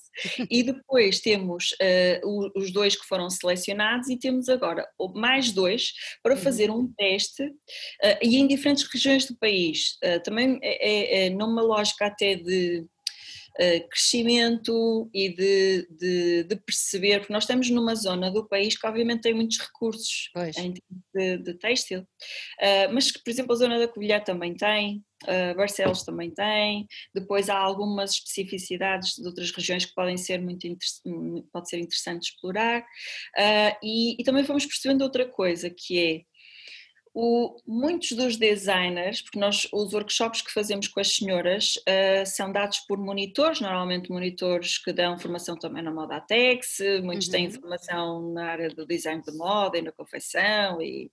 [0.49, 5.91] e depois temos uh, os dois que foram selecionados e temos agora mais dois
[6.23, 6.41] para uhum.
[6.41, 9.97] fazer um teste uh, e em diferentes regiões do país.
[10.23, 12.85] também é, é, é numa lógica até de
[13.59, 18.87] uh, crescimento e de, de, de, perceber, porque nós estamos numa zona do país que
[18.87, 20.55] obviamente tem muitos recursos pois.
[20.57, 20.73] em
[21.13, 26.03] de, de têxtil, uh, mas por exemplo a zona da Covilhã também tem, uh, Barcelos
[26.03, 30.65] também tem, depois há algumas especificidades de outras regiões que podem ser muito
[31.51, 32.83] pode ser interessante explorar
[33.83, 36.35] e, e também fomos percebendo outra coisa que é
[37.17, 42.51] o, muitos dos designers, porque nós os workshops que fazemos com as senhoras uh, são
[42.51, 47.32] dados por monitores, normalmente monitores que dão formação também na moda Atex, muitos uhum.
[47.32, 51.10] têm formação na área do design de moda e na confecção e,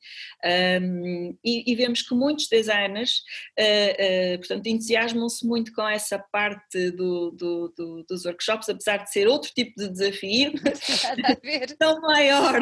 [0.82, 3.22] um, e, e vemos que muitos designers,
[3.56, 9.12] uh, uh, portanto, entusiasmam-se muito com essa parte do, do, do, dos workshops, apesar de
[9.12, 10.52] ser outro tipo de desafio,
[11.78, 12.60] tão maior,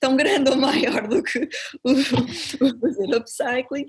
[0.00, 1.48] tão grande ou maior do que
[2.60, 3.86] o fazer upcycling.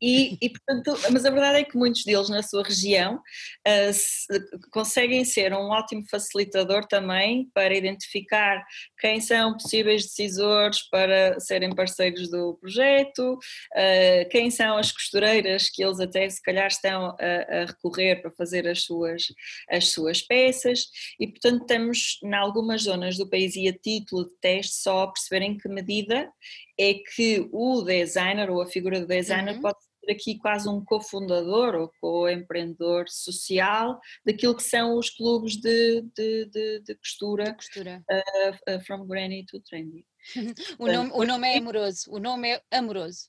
[0.00, 4.26] E, e, portanto, mas a verdade é que muitos deles na sua região uh, se,
[4.70, 8.64] conseguem ser um ótimo facilitador também para identificar
[9.00, 15.82] quem são possíveis decisores para serem parceiros do projeto, uh, quem são as costureiras que
[15.82, 19.24] eles até se calhar estão a, a, recorrer para fazer as suas,
[19.68, 20.86] as suas peças
[21.18, 25.12] e portanto estamos em algumas zonas do país e a título de teste só a
[25.12, 26.30] perceber em que medida
[26.78, 29.62] é que o designer ou a figura do designer uhum.
[29.62, 36.02] pode ser aqui quase um cofundador ou co-empreendedor social daquilo que são os clubes de,
[36.16, 38.02] de, de, de costura, de costura.
[38.10, 40.06] Uh, uh, from granny to trendy.
[40.78, 43.28] o, nome, o nome é amoroso, o nome é amoroso.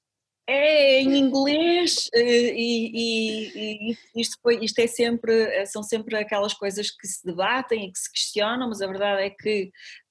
[0.52, 6.56] É em inglês eh, e, e, e isto, foi, isto é sempre, são sempre aquelas
[6.56, 9.70] coisas que se debatem e que se questionam, mas a verdade é que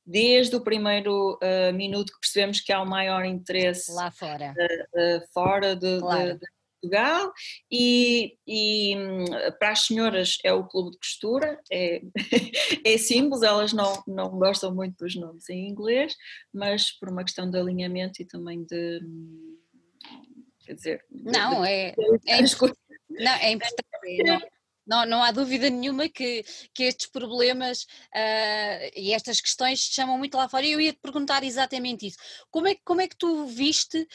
[0.09, 4.55] desde o primeiro uh, minuto que percebemos que há o um maior interesse lá fora,
[4.57, 6.33] uh, uh, fora de, claro.
[6.33, 6.47] de, de,
[6.81, 7.33] Portugal
[7.71, 9.25] e, e, hum,
[9.59, 12.01] para as senhoras é o clube de costura, é,
[12.87, 16.15] é simples, elas não, não gostam muito dos nomes em inglês,
[16.55, 19.59] mas por uma questão de alinhamento e também de hum,
[20.65, 22.43] quer dizer não, de, é, é,
[23.11, 24.49] não, é importante.
[24.89, 30.37] Não, não há dúvida nenhuma que, que estes problemas uh, e estas questões chamam muito
[30.37, 30.65] lá fora.
[30.65, 32.17] E eu ia te perguntar exatamente isso.
[32.51, 34.07] Como é, como é que tu viste uh,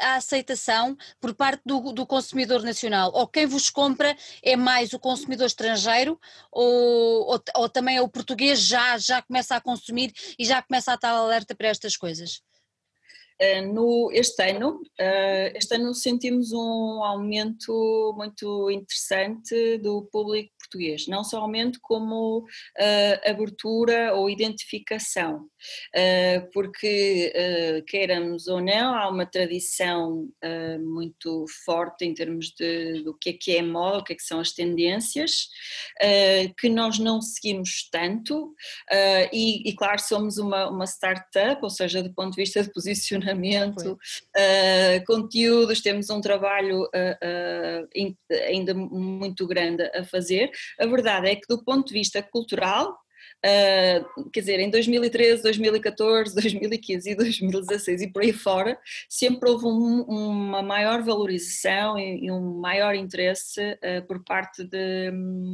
[0.00, 3.10] a aceitação por parte do, do, consumidor nacional?
[3.12, 6.20] Ou quem vos compra é mais o consumidor estrangeiro
[6.52, 10.92] ou, ou, ou também é o português já, já começa a consumir e já começa
[10.92, 12.40] a estar alerta para estas coisas?
[13.40, 21.06] Uh, no, este ano, uh, este ano sentimos um aumento muito interessante do público português,
[21.08, 25.46] não só aumento como uh, abertura ou identificação,
[26.52, 27.32] porque
[27.86, 30.28] queiramos ou não, há uma tradição
[30.80, 34.22] muito forte em termos de, do que é que é moda, o que é que
[34.22, 35.48] são as tendências,
[36.58, 38.54] que nós não seguimos tanto
[39.32, 43.23] e, e, claro, somos uma, uma startup, ou seja, do ponto de vista de posicionamento
[43.24, 48.16] posicionamento, uh, conteúdos, temos um trabalho uh, uh,
[48.48, 50.50] ainda muito grande a fazer.
[50.78, 52.96] A verdade é que, do ponto de vista cultural,
[53.44, 59.66] Uh, quer dizer, em 2013, 2014, 2015 e 2016 e por aí fora, sempre houve
[59.66, 65.10] um, uma maior valorização e, e, um maior interesse uh, por parte de,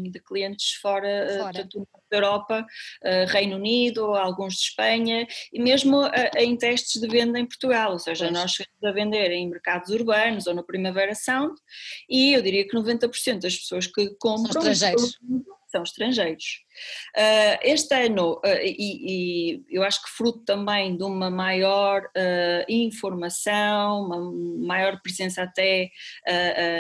[0.08, 1.52] de clientes fora, fora.
[1.52, 2.64] Tanto da Europa,
[3.04, 6.02] uh, Reino Unido, alguns de Espanha e mesmo
[6.36, 8.38] em testes de venda em Portugal, ou seja, pois.
[8.38, 11.54] nós chegamos a vender em mercados urbanos ou no Primavera Sound
[12.08, 14.62] e eu diria que 90% das pessoas que compram
[15.70, 16.64] são estrangeiros.
[17.16, 22.64] Uh, este ano, uh, e, e, eu acho que fruto também de uma maior uh,
[22.68, 25.90] informação, uma maior presença até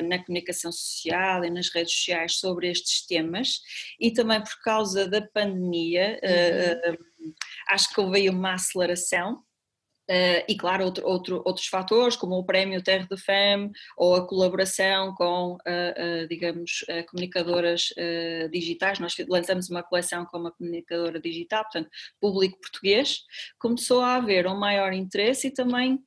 [0.08, 3.60] na comunicação social e nas redes sociais sobre estes temas,
[3.98, 7.32] e também por causa da pandemia, uhum.
[7.68, 9.42] acho que houve uma aceleração
[10.10, 14.26] Uh, e claro, outro, outro, outros fatores, como o prémio Terre de Femme ou a
[14.26, 15.54] colaboração com, uh,
[16.24, 17.90] uh, digamos, comunicadoras
[18.50, 18.98] digitais.
[18.98, 21.88] Nós lançamos uma coleção com uma comunicadora digital, portanto,
[22.20, 23.20] público português.
[23.58, 26.02] Começou a haver um maior interesse e também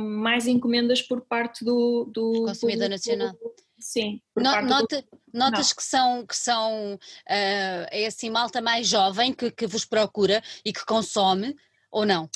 [0.00, 3.32] mais encomendas por parte do, do consumidor nacional.
[3.78, 4.20] Sim.
[4.36, 5.18] No, nota, do...
[5.32, 10.72] Notas que são, que são é assim, malta mais jovem que, que vos procura e
[10.72, 11.54] que consome
[11.90, 12.28] ou não?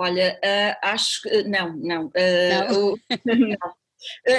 [0.00, 2.06] Olha, uh, acho que não, não.
[2.06, 3.58] Uh, não.
[3.60, 3.80] Não.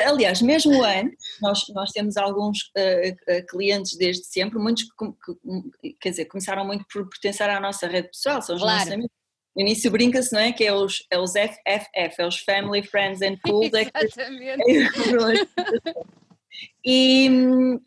[0.08, 6.26] Aliás, mesmo antes, nós, nós temos alguns uh, clientes desde sempre, muitos que, quer dizer,
[6.26, 8.80] começaram muito por pertencer à nossa rede pessoal, são os claro.
[8.80, 9.12] nossos amigos.
[9.56, 10.52] No início brinca-se, não é?
[10.52, 13.66] Que é os, é os FFF, é os Family, Friends and Cool.
[13.72, 14.64] Exatamente.
[14.68, 15.94] É,
[16.84, 17.30] e,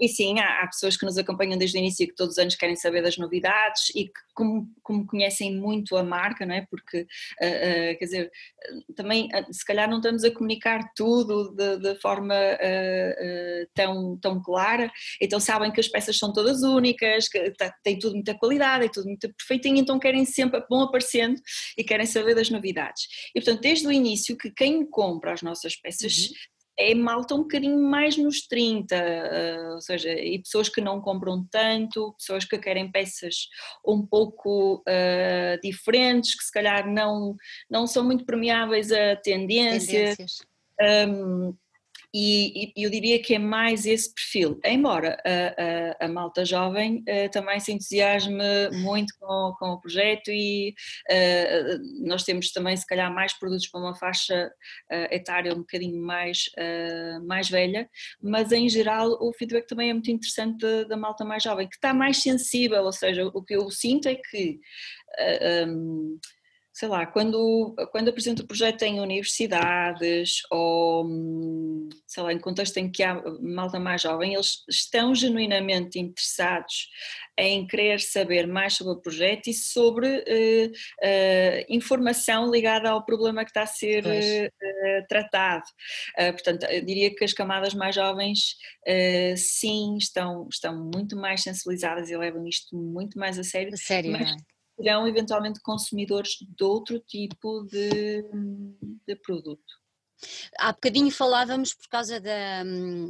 [0.00, 2.38] e sim, há, há, pessoas que nos acompanham desde o início e que todos os
[2.38, 6.64] anos querem saber das novidades e que, como, como conhecem muito a marca, não é?
[6.70, 8.30] Porque, uh, uh, quer dizer,
[8.94, 12.34] também uh, se calhar não estamos a comunicar tudo de forma
[13.74, 18.14] tão, tão clara, então sabem que as peças são todas únicas, que tá, tem tudo
[18.14, 21.40] muita qualidade, é tudo muito perfeitinho, então querem sempre, vão aparecendo
[21.76, 23.06] e querem saber das novidades.
[23.34, 27.42] E portanto, desde o início, que quem compra as nossas peças uhum é malta um
[27.42, 32.44] bocadinho mais nos 30, uh, eh, ou seja, e pessoas que não compram tanto, pessoas
[32.44, 33.48] que querem peças
[33.86, 37.36] um pouco uh, diferentes, que se calhar não,
[37.70, 40.16] não são muito permeáveis a tendências.
[40.16, 40.38] tendências.
[41.08, 41.54] Um,
[42.16, 47.02] e, e, eu diria que é mais esse perfil, embora a, a, a malta jovem
[47.08, 50.72] uh, também se entusiasme muito com, com o projeto e
[51.10, 54.46] uh, nós temos também se calhar mais produtos para uma faixa
[54.92, 56.44] uh, etária um bocadinho mais,
[57.26, 57.88] mais velha,
[58.22, 61.74] mas em geral o feedback também é muito interessante da, da malta mais jovem, que
[61.74, 64.60] está mais sensível, ou seja, o que eu sinto é que
[65.66, 66.18] um,
[66.74, 71.08] sei lá, quando, quando apresento o projeto em universidades ou,
[72.04, 76.88] sei lá, em contexto em que há malta mais jovem, eles estão genuinamente interessados
[77.38, 83.44] em querer saber mais sobre o projeto e sobre uh, uh, informação ligada ao problema
[83.44, 85.64] que está a ser uh, tratado.
[86.16, 88.56] portanto, eu diria que as camadas mais jovens,
[89.36, 93.72] sim, estão, estão muito mais sensibilizadas e levam isto muito mais a sério.
[93.72, 94.53] A sério, mas, é?
[94.76, 98.22] Serão eventualmente consumidores de outro tipo de,
[99.06, 99.84] de produto.
[100.58, 102.62] Há bocadinho falávamos por causa da,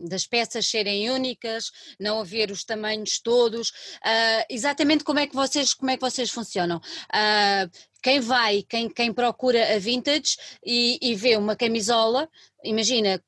[0.08, 3.70] das peças serem únicas, não haver os tamanhos todos.
[3.70, 6.78] Uh, exatamente como é que vocês, como é que vocês funcionam?
[6.78, 7.70] Uh,
[8.02, 12.28] quem vai, quem, quem procura a vintage e, e vê uma camisola,
[12.62, 13.22] imagina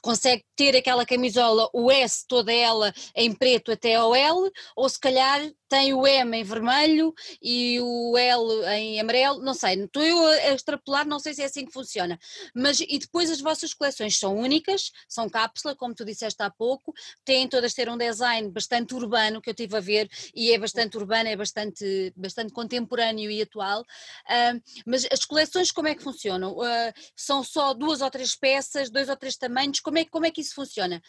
[0.00, 4.98] consegue ter aquela camisola, o S toda ela em preto até ao L, ou se
[4.98, 5.40] calhar
[5.72, 10.52] tem o M em vermelho e o L em amarelo, não sei, estou eu a
[10.52, 12.18] extrapolar, não sei se é assim que funciona.
[12.54, 16.92] Mas e depois as vossas coleções são únicas, são cápsula, como tu disseste há pouco,
[17.24, 20.98] têm todas ter um design bastante urbano que eu tive a ver e é bastante
[20.98, 23.80] urbano, é bastante, bastante contemporâneo e atual.
[23.80, 26.52] Uh, mas as coleções como é que funcionam?
[26.52, 30.30] Uh, são só duas ou três peças, dois ou três tamanhos, como é, como é
[30.30, 31.00] que isso funciona?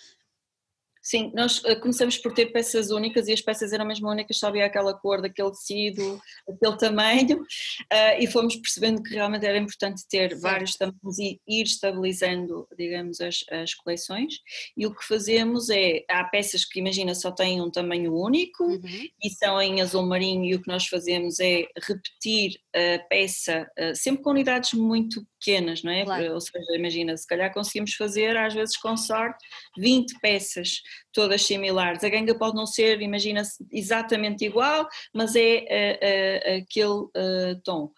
[1.03, 4.47] Sim, nós uh, começamos por ter peças únicas e as peças eram mesmo únicas, só
[4.47, 7.45] havia aquela cor, daquele tecido, aquele tamanho, uh,
[8.17, 13.43] e fomos percebendo que realmente era importante ter vários tamanhos e ir estabilizando, digamos, as,
[13.51, 14.35] as coleções.
[14.77, 19.07] E o que fazemos é, há peças que, imagina, só têm um tamanho único uhum.
[19.21, 23.93] e são em azul marinho, e o que nós fazemos é repetir a peça, uh,
[23.93, 26.05] sempre com unidades muito pequenas, não é?
[26.05, 26.33] Claro.
[26.33, 29.45] Ou seja, imagina, se calhar conseguimos fazer, às vezes com sorte,
[29.77, 32.03] 20 peças todas similares.
[32.03, 37.91] A ganga pode não ser, imagina-se, exatamente igual, mas é uh, uh, aquele uh, tom.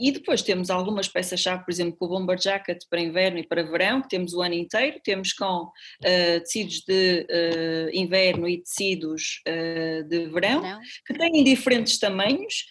[0.00, 3.62] E depois temos algumas peças-chave, por exemplo, com o bomber jacket para inverno e para
[3.62, 9.42] verão, que temos o ano inteiro, temos com uh, tecidos de uh, inverno e tecidos
[9.46, 10.80] uh, de verão, Não.
[11.06, 12.64] que têm diferentes tamanhos,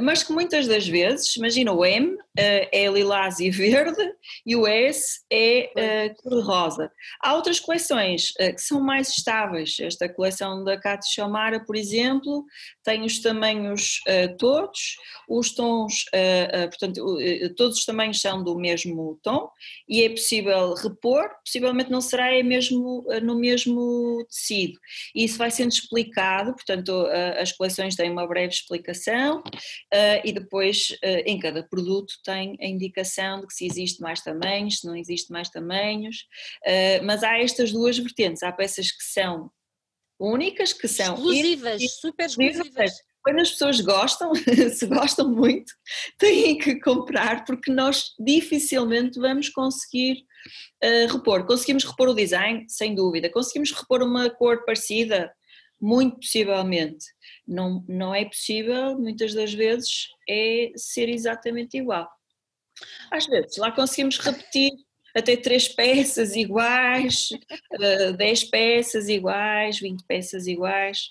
[0.00, 4.02] mas que muitas das vezes, imagina o M é lilás e verde
[4.44, 6.90] e o S é cor-de-rosa.
[7.22, 12.44] Há outras coleções que são mais estáveis, esta coleção da Cátia Chamara, por exemplo,
[12.82, 14.00] tem os tamanhos
[14.38, 14.96] todos,
[15.28, 16.04] os tons
[16.68, 19.48] portanto, eh, todos os tamanhos são do mesmo tom
[19.88, 24.78] e é possível repor, possivelmente não será é mesmo, eh, no mesmo tecido.
[25.14, 27.06] E isso vai sendo explicado, portanto,
[27.38, 29.42] as coleções têm uma breve explicação
[29.92, 30.96] eh, e depois
[31.26, 35.32] em cada produto tem a indicação de que se existe mais tamanhos, se não existe
[35.32, 36.26] mais tamanhos,
[37.02, 39.50] mas há estas duas vertentes, há peças que são
[40.18, 42.92] únicas, que são exclusivas, super exclusivas
[43.24, 44.32] quando as pessoas gostam,
[44.70, 45.72] se gostam muito,
[46.18, 50.24] têm que comprar porque nós dificilmente vamos conseguir
[50.84, 51.46] uh, repor.
[51.46, 53.30] Conseguimos repor o design, sem dúvida.
[53.30, 55.34] Conseguimos repor uma cor parecida,
[55.80, 57.06] muito possivelmente.
[57.48, 62.08] Não, não é possível, muitas das vezes, é ser exatamente igual.
[63.10, 64.70] Às vezes, lá conseguimos repetir
[65.14, 67.30] até três peças iguais,
[67.72, 71.10] uh, dez peças iguais, vinte peças iguais,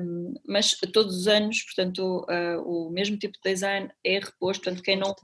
[0.00, 4.82] um, mas todos os anos, portanto, uh, o mesmo tipo de design é reposto, portanto,
[4.82, 5.14] quem não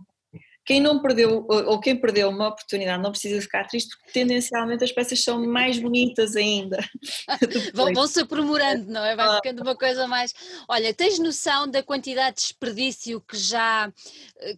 [0.71, 4.93] quem não perdeu, ou quem perdeu uma oportunidade, não precisa ficar triste, porque tendencialmente as
[4.93, 6.79] peças são mais bonitas ainda.
[7.75, 9.17] vão, vão se aprimorando, não é?
[9.17, 10.33] Vai ficando uma coisa mais.
[10.69, 13.93] Olha, tens noção da quantidade de desperdício que já,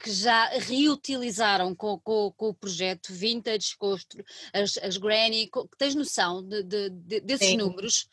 [0.03, 3.97] que já reutilizaram com, com, com o projeto Vintage, com
[4.53, 5.49] as, as Granny?
[5.49, 7.57] Com, tens noção de, de, de desses Sim.
[7.57, 8.07] números?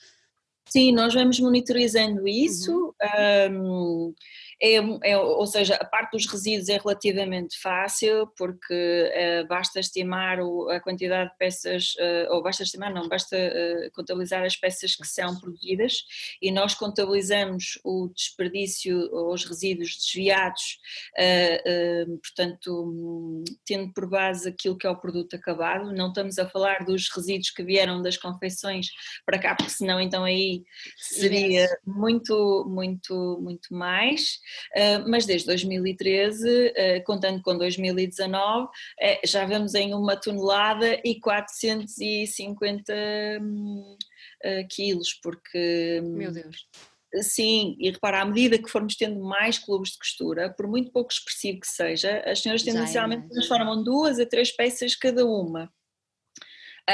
[0.70, 2.94] Sim, nós vamos monitorizando isso.
[3.02, 3.52] Uhum.
[3.52, 4.16] Um,
[4.62, 9.12] é, é, ou seja, a parte dos resíduos é relativamente fácil porque
[9.44, 13.92] uh, basta estimar o, a quantidade de peças, uh, ou basta estimar, não, basta uh,
[13.94, 16.04] contabilizar as peças que são produzidas
[16.42, 20.80] e nós contabilizamos o desperdício ou os resíduos desviados,
[22.22, 27.10] portanto, tendo por base aquilo que é o produto acabado, não estamos a falar dos
[27.10, 28.88] resíduos que vieram das confeições
[29.26, 30.64] para cá, porque senão então aí
[30.98, 34.40] seria muito, muito, muito mais.
[34.76, 38.70] Ah, mas desde 2013, ah, contando com 2019,
[39.00, 42.94] eh, já vamos em uma tonelada e 450
[43.42, 43.98] hum,
[44.44, 46.02] ah, quilos, porque...
[46.04, 46.68] Hum, Meu Deus.
[47.22, 51.12] Sim, e repara, à medida que formos tendo mais clubes de costura, por muito pouco
[51.12, 55.72] expressivo que seja, as senhoras tendencialmente é transformam duas a três peças cada uma.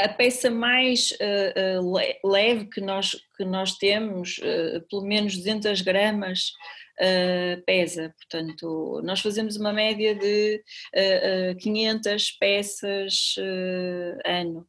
[0.03, 5.81] A peça mais uh, uh, leve que nós, que nós temos, uh, pelo menos 200
[5.81, 6.51] gramas,
[7.65, 8.13] pesa.
[8.17, 10.63] Portanto, nós fazemos uma média de
[10.95, 13.35] uh, uh, 500 peças
[14.25, 14.65] ano.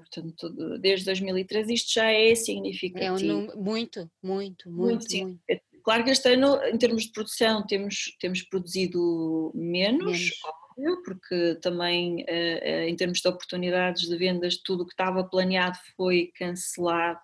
[0.00, 3.04] portanto, desde 2013 isto já é significativo.
[3.04, 5.16] É um número, muito, muito, muito, muito.
[5.16, 5.62] muito.
[5.84, 10.30] Claro que este ano, em termos de produção, temos, temos produzido menos, menos.
[11.04, 12.24] Porque também
[12.86, 17.20] em termos de oportunidades de vendas, tudo o que estava planeado foi cancelado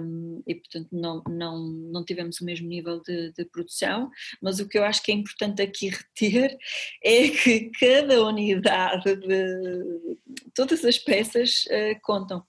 [0.00, 4.68] um, e portanto não, não, não tivemos o mesmo nível de, de, produção, mas o
[4.68, 5.88] que eu acho que é importante aqui
[6.20, 6.56] reter
[7.02, 12.44] é que cada unidade de todas as peças uh, contam.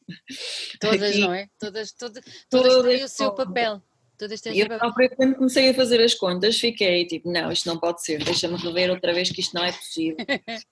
[0.80, 1.48] Todas, aqui, não é?
[1.60, 3.82] Todas, todas, todas, todas têm o seu papel.
[4.18, 7.80] Todas têm eu própria, quando comecei a fazer as contas, fiquei tipo, não, isto não
[7.80, 10.18] pode ser, deixa-me rever outra vez que isto não é possível.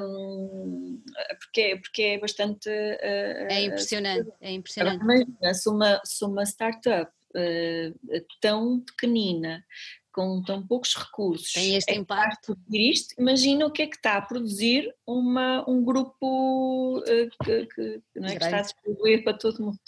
[0.00, 1.00] um,
[1.40, 2.68] porque, porque é bastante.
[2.68, 5.02] Uh, é impressionante, é impressionante.
[5.02, 9.64] Imagina, se uma, se uma startup uh, tão pequenina,
[10.10, 12.58] com tão poucos recursos, tem este é impacto.
[12.72, 17.02] Isto, imagina o que é que está a produzir uma, um grupo
[17.44, 19.78] que, que, não é, que está a distribuir para todo mundo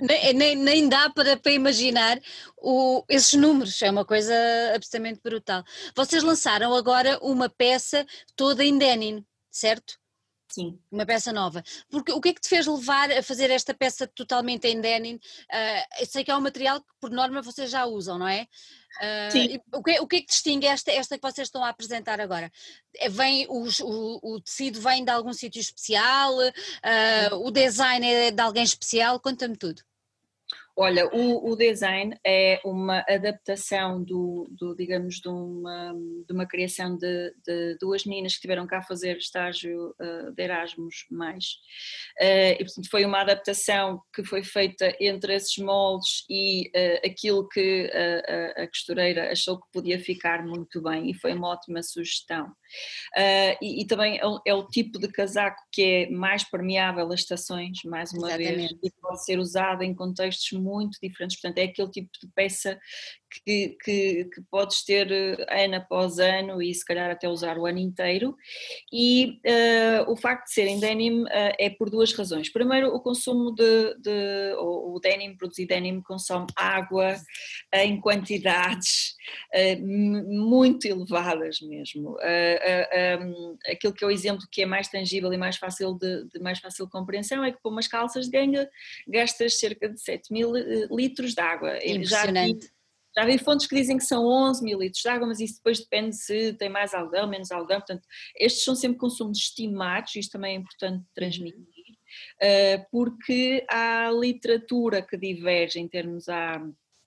[0.00, 2.20] nem, nem, nem, dá para, para imaginar
[2.56, 4.34] o, esses números, é uma coisa
[4.74, 5.64] absolutamente brutal.
[5.96, 8.06] Vocês lançaram agora uma peça
[8.36, 9.98] toda em denim, certo?
[10.50, 10.80] Sim.
[10.90, 11.62] Uma peça nova.
[11.90, 15.16] Porque o que é que te fez levar a fazer esta peça totalmente em denim?
[15.16, 18.46] Uh, eu sei que é um material que por norma vocês já usam, não é?
[18.98, 19.60] Uh, Sim.
[19.72, 22.50] O que, o que é que distingue esta, esta que vocês estão a apresentar agora?
[22.96, 26.34] É, vem, os, o, o tecido vem de algum sítio especial?
[26.36, 29.20] Uh, o design é de alguém especial?
[29.20, 29.82] Conta-me tudo.
[30.80, 35.92] Olha, o, o, design é uma adaptação do, do digamos, de uma,
[36.24, 41.04] de uma criação de, de, duas meninas que tiveram cá fazer estágio uh, de Erasmus
[41.10, 41.46] mais.
[42.20, 47.48] Uh, e, portanto, foi uma adaptação que foi feita entre esses moldes e uh, aquilo
[47.48, 52.52] que a, a, costureira achou que podia ficar muito bem e foi uma ótima sugestão.
[53.60, 57.20] E, e, também é o, é o, tipo de casaco que é mais permeável às
[57.20, 58.56] estações, mais uma Exatamente.
[58.56, 60.67] vez, e pode ser usado em contextos muito
[61.00, 62.78] diferentes, portanto é aquele tipo de peça
[63.30, 67.66] que, que, que, podes ter eh, ano após ano e se calhar até usar o
[67.66, 68.36] ano inteiro.
[68.92, 72.50] E uh, o facto de ser em denim uh, é por duas razões.
[72.50, 79.16] Primeiro, o consumo de, de o, denim, produzir denim, consome água uh, em quantidades
[80.30, 82.16] muito elevadas mesmo.
[82.16, 86.40] Um, aquilo que é o exemplo que é mais tangível e mais fácil de, de
[86.40, 88.68] mais fácil compreensão é que por umas calças de ganga
[89.06, 90.52] gastas cerca de 7 mil
[90.90, 91.76] litros de água.
[91.84, 92.70] Impressionante.
[93.18, 95.80] Já vi fontes que dizem que são 11 mil litros de água, mas isso depois
[95.80, 97.80] depende se tem mais algodão, menos algodão.
[97.80, 98.06] Portanto,
[98.36, 101.96] estes são sempre consumos estimados, isto também é importante transmitir,
[102.40, 106.64] eh, porque há literatura que diverge em termos a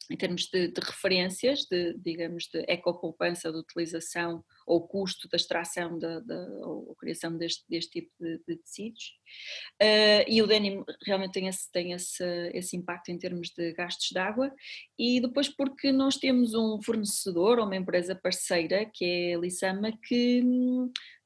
[0.09, 5.97] em termos de, de, referências, de, digamos, de ecopoupança de utilização ou custo da extração
[5.97, 9.13] da, da ou criação deste, deste tipo de, de tecidos.
[9.81, 14.09] Uh, e o denim realmente tem, esse, tem esse, esse impacto em termos de gastos
[14.09, 14.53] de água.
[14.97, 19.91] E depois porque nós temos um fornecedor ou uma empresa parceira, que é a Lissama,
[20.07, 20.43] que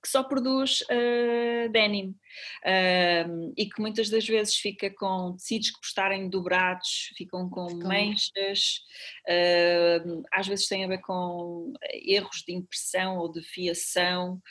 [0.06, 5.80] que só produz uh, denim uh, e que muitas das vezes fica com tecidos que
[5.80, 7.88] por estarem dobrados ficam com Ficam.
[7.88, 8.82] manchas,
[9.28, 14.42] uh, às vezes tem a ver com erros de impressão ou de fiação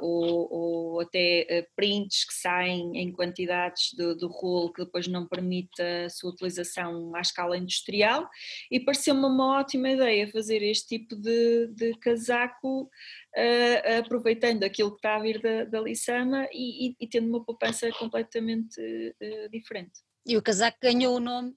[0.00, 5.80] ou, ou, até prints que saem em quantidades do, do rolo que depois não permite
[5.80, 8.28] a sua utilização à escala industrial
[8.70, 14.98] e pareceu-me uma ótima ideia fazer este tipo de, de casaco uh, aproveitando aquilo que
[14.98, 20.00] está a vir da, da Lissama e, e, e tendo uma poupança completamente uh, diferente.
[20.26, 21.54] E o casaco ganhou o nome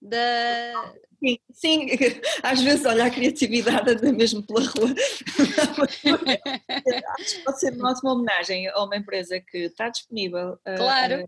[0.00, 0.94] da.
[1.22, 1.86] Sim, sim,
[2.42, 4.92] às vezes olha a criatividade anda mesmo pela rua.
[7.20, 10.58] Acho que pode ser uma ótima homenagem a uma empresa que está disponível.
[10.64, 11.24] Claro.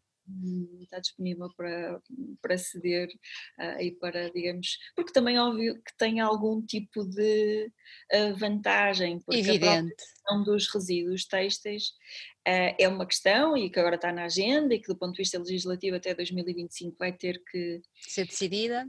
[0.82, 2.00] está disponível para,
[2.42, 3.08] para ceder
[3.60, 7.70] uh, e para, digamos, porque também é óbvio que tem algum tipo de
[8.12, 9.92] uh, vantagem, porque Evidente.
[9.92, 11.90] a questão dos resíduos têxteis
[12.48, 15.18] uh, é uma questão e que agora está na agenda e que do ponto de
[15.18, 18.84] vista legislativo até 2025 vai ter que ser decidida.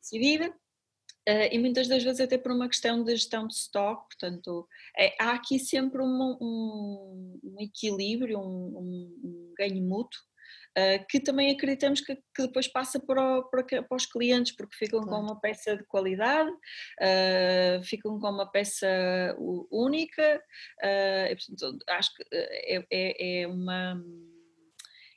[0.00, 0.54] Decidida.
[1.28, 4.66] Uh, e muitas das vezes até por uma questão de gestão de estoque, portanto
[4.98, 10.18] é, há aqui sempre um, um, um equilíbrio, um, um ganho mútuo
[10.78, 14.76] Uh, que também acreditamos que, que depois passa para, o, para, para, os clientes, porque
[14.76, 15.16] ficam claro.
[15.16, 18.86] com uma peça de qualidade, uh, ficam com uma peça
[19.68, 20.40] única,
[20.78, 24.00] uh, portanto, acho que é, é, é uma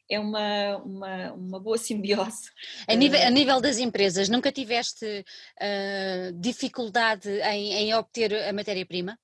[0.09, 2.49] é uma, uma, uma boa simbiose.
[2.87, 9.17] A nível, a nível das empresas, nunca tiveste uh, dificuldade em, em obter a matéria-prima?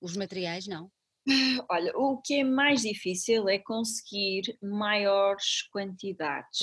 [0.00, 0.90] Os materiais, não?
[1.70, 6.60] Olha, o que é mais difícil é conseguir maiores quantidades.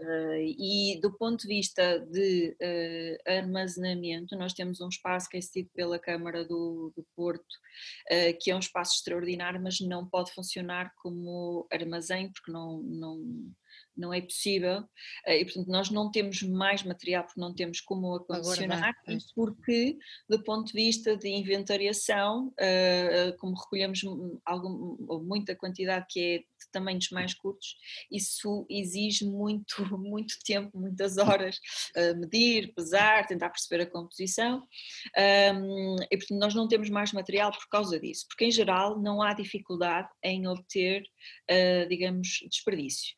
[0.00, 5.40] Uh, e do ponto de vista de uh, armazenamento, nós temos um espaço que é
[5.40, 7.54] cedido pela Câmara do, do Porto,
[8.10, 13.52] uh, que é um espaço extraordinário, mas não pode funcionar como armazém, porque não, não,
[14.00, 14.84] não é possível.
[15.26, 19.98] Eh, e portanto nós não temos mais material porque não temos como acondicionar e porque
[20.28, 24.00] do ponto de vista de inventariação eh, eh, como recolhemos
[24.44, 27.76] algum, muita quantidade que é de tamanhos mais curtos
[28.10, 31.58] isso exige muito muito tempo muitas horas
[32.16, 34.66] medir pesar tentar perceber a composição.
[35.16, 39.34] E portanto nós não temos mais material por causa disso porque em geral não há
[39.34, 41.02] dificuldade em obter
[41.88, 43.14] digamos desperdício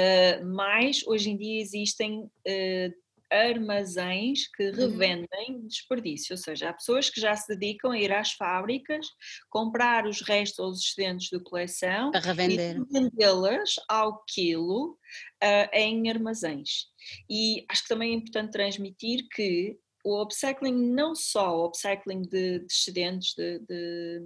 [0.00, 2.94] eh, mas hoje em dia existem uh,
[3.30, 4.74] armazéns que uhum.
[4.76, 9.06] revendem desperdício, ou seja, há pessoas que já se dedicam a ir às fábricas,
[9.50, 14.98] comprar os restos ou os excedentes de coleção e vendê-las ao quilo
[15.42, 16.86] uh, em armazéns.
[17.28, 22.60] E acho que também é importante transmitir que o upcycling, não só o upcycling de,
[22.60, 24.22] de excedentes de, de,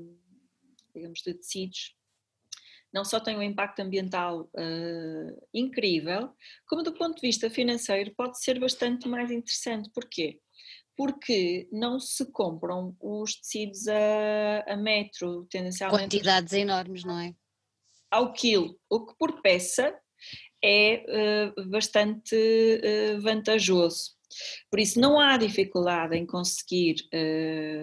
[0.94, 1.94] digamos, de tecidos
[2.94, 6.30] não só tem um impacto ambiental uh, incrível,
[6.68, 9.90] como do ponto de vista financeiro pode ser bastante mais interessante.
[9.92, 10.38] Porquê?
[10.96, 16.04] Porque não se compram os tecidos a, a metro, tendencialmente.
[16.04, 17.34] Quantidades enormes, não é?
[18.08, 19.92] Ao quilo, o que por peça
[20.64, 24.12] é uh, bastante uh, vantajoso.
[24.70, 26.96] Por isso, não há dificuldade em conseguir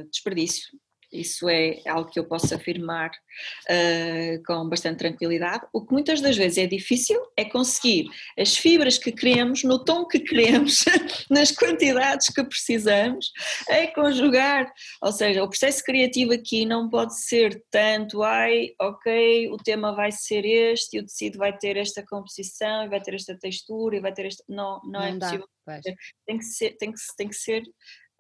[0.10, 0.70] desperdício,
[1.12, 5.66] isso é algo que eu posso afirmar uh, com bastante tranquilidade.
[5.74, 8.08] O que muitas das vezes é difícil é conseguir
[8.38, 10.86] as fibras que queremos, no tom que queremos,
[11.30, 13.32] nas quantidades que precisamos,
[13.68, 14.72] é conjugar.
[15.02, 20.12] Ou seja, o processo criativo aqui não pode ser tanto, ai, ok, o tema vai
[20.12, 24.00] ser este, e o tecido vai ter esta composição, e vai ter esta textura, e
[24.00, 24.44] vai ter esta.
[24.48, 25.48] Não, não, não é dá, possível.
[26.26, 27.64] Tem que ser, tem que, tem que ser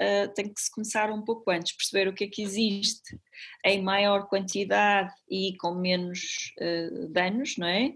[0.02, 3.20] uh, tem que se começar um pouco antes, perceber o que é que existe
[3.66, 7.94] em maior quantidade e com menos uh, danos, não é?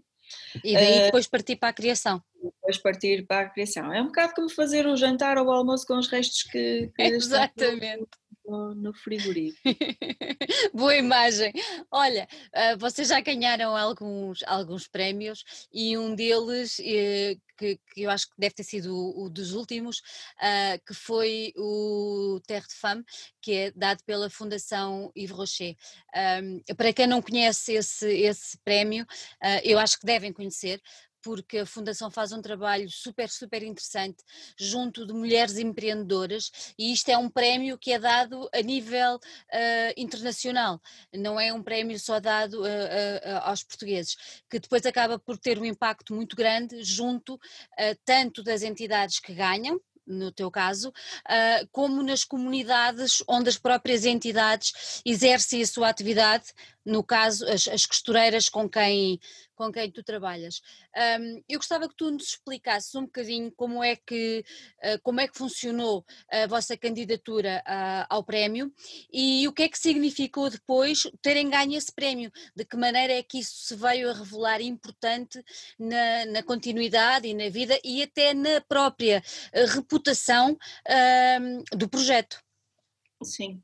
[0.64, 2.22] E daí eh, depois partir para a criação.
[2.42, 3.94] Depois partir para a criação.
[3.94, 7.02] É um bocado como fazer o jantar ou o almoço com os restos que, que
[7.04, 8.10] Exatamente
[8.48, 9.62] no, frigorífico.
[10.74, 11.52] Boa imagem.
[11.92, 12.28] Olha,
[12.78, 15.44] vocês já ganharam alguns, alguns prémios
[15.74, 16.80] e um deles,
[17.58, 21.54] que, que, eu acho que deve ter sido o, o dos últimos, uh, que foi
[21.56, 23.04] o Terre de Femme,
[23.42, 25.76] que é dado pela Fundação Yves Rocher.
[26.44, 29.06] Um, para quem não conhece esse, esse prémio,
[29.42, 30.82] ah, eu acho que devem conhecer,
[31.26, 34.24] porque a Fundação faz um trabalho super, super interessante
[34.56, 39.20] junto de mulheres empreendedoras e isto é um prémio que é dado a nível uh,
[39.98, 40.80] internacional,
[41.12, 44.16] não é um prémio só dado uh, uh, aos portugueses,
[44.48, 47.40] que depois acaba por ter um impacto muito grande junto
[48.04, 50.94] tanto das entidades que ganham, no teu caso,
[51.72, 56.46] como nas comunidades onde as próprias entidades exercem a sua atividade,
[56.86, 59.20] no caso, as, as costureiras com quem,
[59.56, 60.62] com quem tu trabalhas.
[61.20, 64.46] Um, eu gostava que tu nos explicasses um bocadinho como é que,
[64.84, 68.72] uh, como é que funcionou a vossa candidatura uh, ao prémio
[69.12, 73.24] e o que é que significou depois terem ganho esse prémio, de que maneira é
[73.24, 75.44] que isso se veio a revelar importante
[75.80, 79.24] na, na continuidade e na vida e até na própria
[79.54, 80.58] uh, reputação
[81.76, 82.44] do projeto.
[83.24, 83.62] Sim,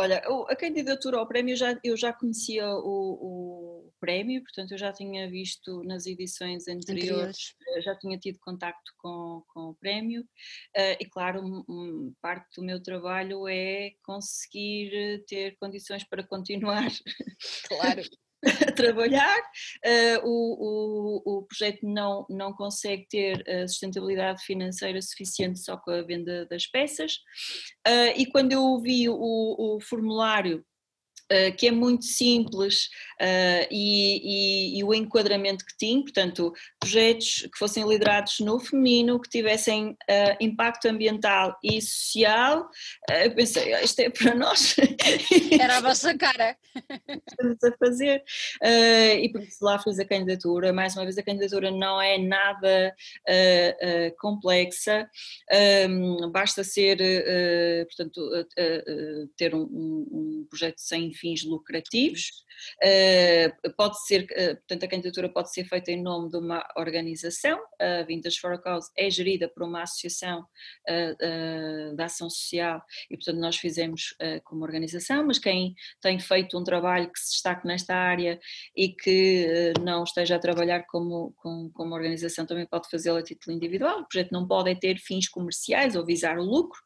[0.00, 4.92] Olha, a candidatura ao prémio, já, eu já conhecia o, o, prémio, portanto eu já
[4.92, 7.54] tinha visto nas edições anteriores, anteriores.
[7.76, 12.64] Eh, já tinha tido contacto com, com o prémio uh, e claro, um, parte do
[12.64, 16.92] meu trabalho é conseguir ter condições para continuar
[17.66, 18.02] claro.
[18.44, 25.58] a trabalhar, uh, o, o, o, projeto não, não consegue ter a sustentabilidade financeira suficiente
[25.58, 27.14] só com a venda das peças,
[27.86, 30.64] uh, e quando eu vi o, o formulário
[31.30, 32.86] Uh, que é muito simples
[33.20, 39.20] uh, e, e, e, o enquadramento que tinha, portanto, projetos que fossem liderados no feminino,
[39.20, 42.70] que tivessem uh, impacto ambiental e social,
[43.22, 44.74] eu pensei, ah, isto é para nós.
[45.60, 46.56] Era a vossa cara.
[47.28, 48.24] Estamos a fazer.
[49.20, 52.94] e por isso lá fiz a candidatura, mais uma vez a candidatura não é nada
[54.18, 55.06] complexa,
[55.90, 56.98] um, basta ser,
[57.86, 58.48] portanto,
[59.36, 62.46] ter um, um projeto sem fins lucrativos.
[62.82, 67.60] Uh, pode ser, uh, portanto, a candidatura pode ser feita em nome de uma organização.
[67.80, 73.16] A Vintage for a Cause é gerida por uma associação uh, da ação social e,
[73.16, 74.14] portanto, nós fizemos
[74.44, 78.38] como organização, mas quem tem feito um trabalho que se destaque nesta área
[78.76, 83.54] e que não esteja a trabalhar como, como, como organização também pode fazê-lo a título
[83.54, 84.00] individual.
[84.00, 86.80] O projeto não pode é ter fins comerciais ou visar o lucro.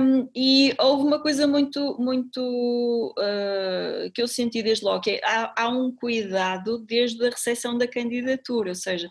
[0.00, 5.20] Um, e houve uma coisa muito, muito uh, que eu senti desde logo, que é,
[5.24, 9.08] há, há, um cuidado desde a recepção da candidatura, ou seja,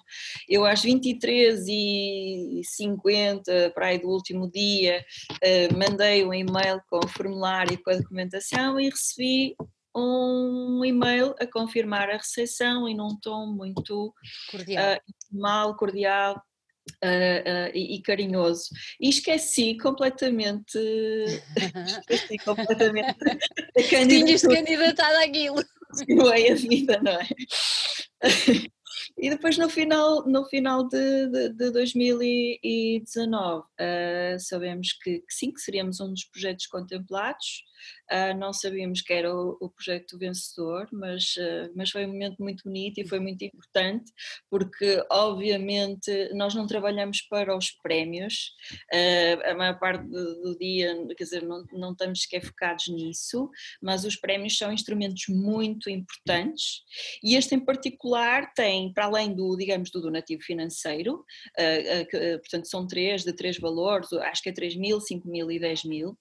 [0.48, 7.74] eu às 23h50, para aí do último dia, uh, mandei um e-mail com o formulário
[7.74, 9.56] e com a documentação e recebi
[9.96, 14.14] um e-mail a confirmar a recepção e num tom muito
[14.52, 15.00] cordial, uh,
[15.32, 16.40] mal, cordial
[17.04, 18.70] Uh, uh, e, e, carinhoso.
[19.00, 20.78] E esqueci completamente.
[21.86, 23.18] esqueci completamente
[23.78, 24.08] a candidatura.
[24.08, 25.64] Tinhas candidatado àquilo.
[25.90, 27.28] Continuei a vida, não é?
[29.18, 35.52] E depois no final, no final de, de, de 2019 uh, sabemos que, que, sim,
[35.52, 37.64] que seríamos um dos projetos contemplados,
[38.12, 42.42] Uh, não sabíamos que era o, o projeto vencedor, mas, uh, mas foi um momento
[42.42, 44.12] muito bonito e foi muito importante,
[44.50, 48.54] porque obviamente nós não trabalhamos para os prémios,
[49.46, 53.50] a maior parte do, do, dia, quer dizer, não, não estamos sequer focados nisso,
[53.82, 56.82] mas os prémios são instrumentos muito importantes.
[57.24, 61.26] E este em particular tem, para além do, digamos, do donativo financeiro,
[62.10, 65.60] que, portanto são três, de três valores, acho que é 3 mil, 5 mil e
[65.60, 66.18] 10 mil,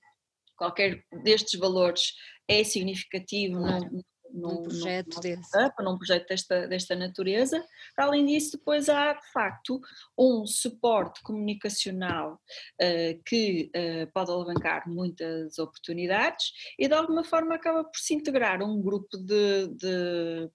[0.57, 2.15] qualquer destes valores
[2.49, 3.85] é significativo claro.
[3.93, 5.73] num, num, projeto num, desse.
[5.81, 7.65] num projeto desta, desta natureza.
[7.97, 9.81] Além disso, depois há de facto
[10.19, 17.85] um suporte comunicacional uh, que uh, pode alavancar muitas oportunidades e de alguma forma acaba
[17.85, 20.51] por se integrar um grupo de, de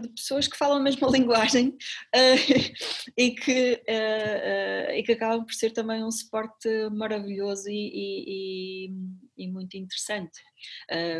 [0.00, 2.72] de pessoas que falam a mesma linguagem uh,
[3.16, 9.44] e, que, uh, uh, e que acabam por ser também um suporte maravilhoso e, e,
[9.44, 10.40] e muito interessante.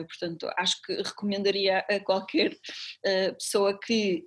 [0.08, 2.56] portanto, acho que recomendaria a qualquer
[3.38, 4.26] pessoa que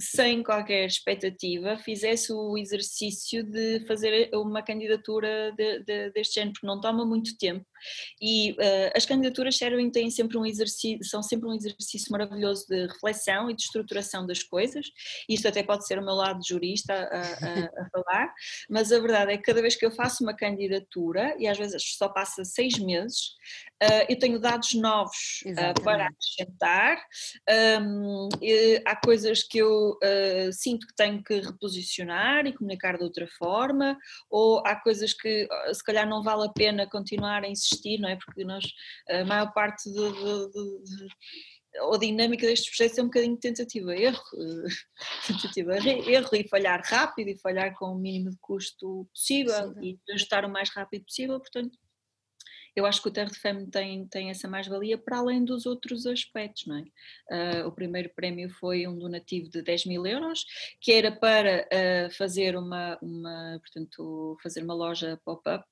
[0.00, 6.66] sem qualquer expectativa, fizesse o exercício de fazer uma candidatura de, de, deste género, porque
[6.66, 7.66] não toma muito tempo
[8.20, 12.86] e uh, as candidaturas servem, têm sempre um exercício, são sempre um exercício maravilhoso de
[12.86, 14.86] reflexão e de estruturação das coisas.
[15.28, 18.32] Isto até pode ser o meu lado de jurista a, a, a falar,
[18.68, 21.82] mas a verdade é que cada vez que eu faço uma candidatura, e às vezes
[21.96, 23.30] só passa seis meses,
[23.82, 27.02] uh, eu tenho dados novos uh, para acrescentar.
[27.82, 28.28] Um,
[28.84, 29.98] há coisas que eu
[30.52, 33.96] sinto que tenho que reposicionar e comunicar de outra forma,
[34.30, 38.16] ou há coisas que se calhar não vale a pena continuar a insistir não é?
[38.16, 38.64] Porque nós,
[39.08, 41.08] a maior parte de, de, de,
[41.90, 44.22] de dinâmica destes projetos é um bocadinho de tentativa-erro,
[45.26, 49.80] tentativa-erro e falhar rápido e falhar com o mínimo de custo possível Sim.
[49.82, 51.78] e ajustar o mais rápido possível, portanto
[52.74, 56.06] eu acho que o Terra de Femme tem, tem essa mais-valia para além dos outros
[56.06, 57.62] aspectos, não é?
[57.62, 60.44] Uh, o primeiro prémio foi um donativo de 10 mil euros,
[60.80, 65.64] que era para uh, fazer uma, uma, portanto, fazer uma loja pop-up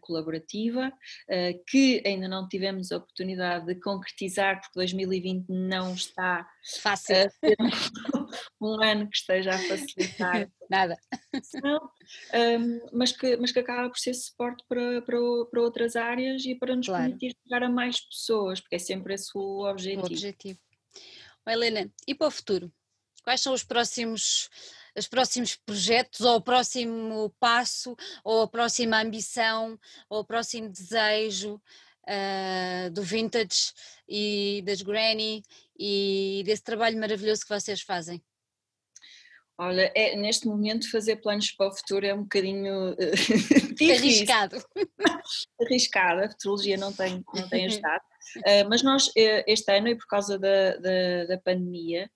[0.00, 6.46] colaborativa, uh, que ainda não tivemos a oportunidade de concretizar, porque 2020 não está
[6.80, 7.30] fácil.
[8.60, 10.50] um, um ano que esteja a facilitar.
[10.70, 10.96] Nada.
[12.32, 15.18] Um, mas, que, mas que acaba por ser suporte para, para,
[15.50, 17.04] para outras áreas e para nos claro.
[17.04, 20.02] permitir chegar a mais pessoas, porque é sempre esse o objetivo.
[20.02, 20.58] O objetivo.
[21.46, 22.72] Helena, e para o futuro?
[23.24, 24.48] Quais são os próximos
[24.96, 29.78] os próximos projetos, ou o próximo passo, ou a próxima ambição,
[30.08, 31.54] ou o próximo desejo
[32.06, 33.72] uh, do Vintage
[34.08, 35.42] e das Granny
[35.78, 38.22] e desse trabalho maravilhoso que vocês fazem?
[39.58, 42.96] Olha, é, neste momento fazer planos para o futuro é um bocadinho
[43.78, 44.56] arriscado.
[45.60, 48.02] Arriscado, a futurologia não tem, não tem ajudado.
[48.38, 52.10] Uh, mas nós, este ano, e por causa da, da, da pandemia,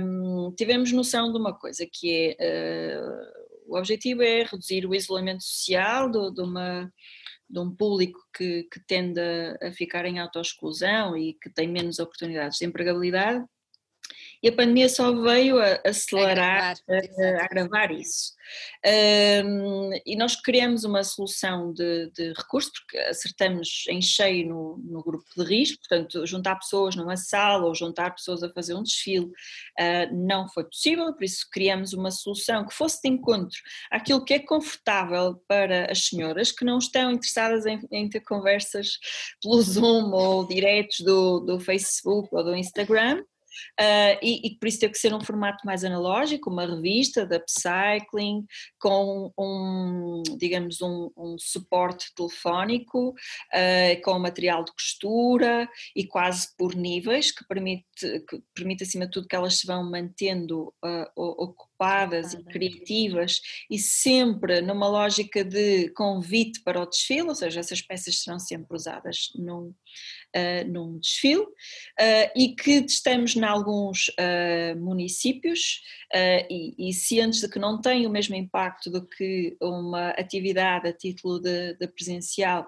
[0.00, 5.42] um, tivemos noção de uma coisa que é uh, o objetivo é reduzir o isolamento
[5.42, 6.90] social de, de uma
[7.50, 9.20] de um público que, que tende
[9.62, 13.42] a ficar em autoexclusão e que tem menos oportunidades de empregabilidade
[14.42, 18.36] e a pandemia só veio a acelerar, a agravar, isso.
[19.44, 25.02] Um, e nós criamos uma solução de, de recurso, porque acertamos em cheio no, no,
[25.02, 29.26] grupo de risco, portanto, juntar pessoas numa sala ou juntar pessoas a fazer um desfile
[29.26, 33.58] uh, não foi possível, por isso criamos uma solução que fosse de encontro
[33.90, 38.98] àquilo que é confortável para as senhoras que não estão interessadas em, em ter conversas
[39.42, 43.22] pelo Zoom ou diretos do, do Facebook ou do Instagram
[43.80, 47.36] uh, e, e, por isso teve que ser um formato mais analógico, uma revista da
[47.36, 48.46] Upcycling,
[48.78, 56.74] com um, digamos, um, um suporte telefónico, uh, com material de costura e quase por
[56.74, 57.84] níveis, que permite,
[58.28, 63.78] que permite acima de tudo que elas se vão mantendo uh, ocupadas e criativas e
[63.78, 69.30] sempre numa lógica de convite para o desfile, ou seja, essas peças serão sempre usadas
[69.36, 75.80] num, uh, num desfile uh, e que testamos em alguns uh, municípios
[76.50, 80.92] e, e cientes de que não tem o mesmo impacto do que uma atividade a
[80.92, 82.66] título de, de presencial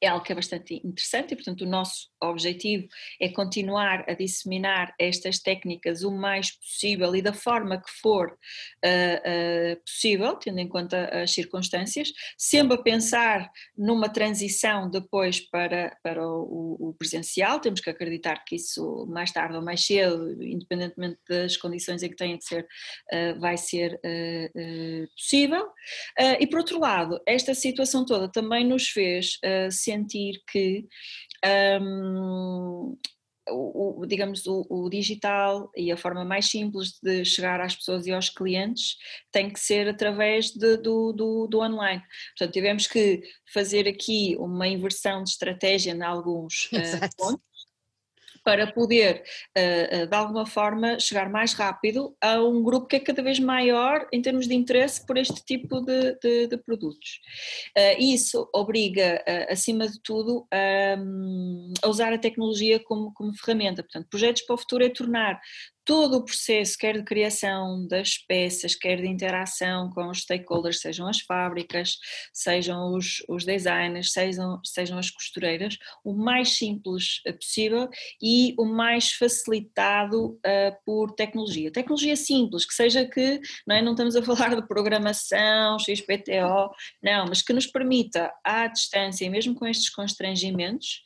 [0.00, 2.86] é algo que é bastante interessante e, portanto, o nosso objetivo
[3.20, 8.36] é continuar a disseminar estas técnicas o mais possível e da forma que for uh,
[8.36, 16.26] uh, possível, tendo em conta as circunstâncias, sempre a pensar numa transição depois para, para
[16.26, 21.56] o, o presencial, temos que acreditar que isso mais tarde ou mais cedo, independentemente das
[21.56, 22.66] condições em que tenha que ser,
[23.12, 24.00] uh, vai ser
[25.16, 25.68] possível.
[26.38, 29.38] e por outro lado, esta situação toda também nos fez
[29.88, 30.86] sentir que
[31.80, 32.96] um,
[33.50, 38.06] o, o, digamos, o, o, digital e a forma mais simples de chegar às pessoas
[38.06, 38.96] e aos clientes
[39.32, 42.02] tem que ser através de, do, do, do, online.
[42.36, 43.22] Portanto, tivemos que
[43.52, 47.57] fazer aqui uma inversão de estratégia em alguns uh, pontos
[48.48, 49.22] para poder,
[49.54, 53.38] eh, eh, de alguma forma, chegar mais rápido a um grupo que é cada vez
[53.38, 57.20] maior em termos de interesse por este tipo de, de, de produtos.
[57.76, 63.82] Eh, isso obriga, acima de tudo, a, usar a tecnologia como, como ferramenta.
[63.82, 65.38] Portanto, projetos para o futuro é tornar
[65.88, 71.08] todo o processo, quer de criação das peças, quer de interação com os stakeholders, sejam
[71.08, 71.96] as fábricas,
[72.30, 77.88] sejam os, os designers, sejam, sejam as costureiras, o mais simples possível
[78.20, 81.72] e o mais facilitado uh, por tecnologia.
[81.72, 86.70] Tecnologia simples, que seja que, não, é, não estamos a falar de programação, XPTO,
[87.02, 91.00] não, mas que nos permita, à distância, mesmo com estes constrangimentos,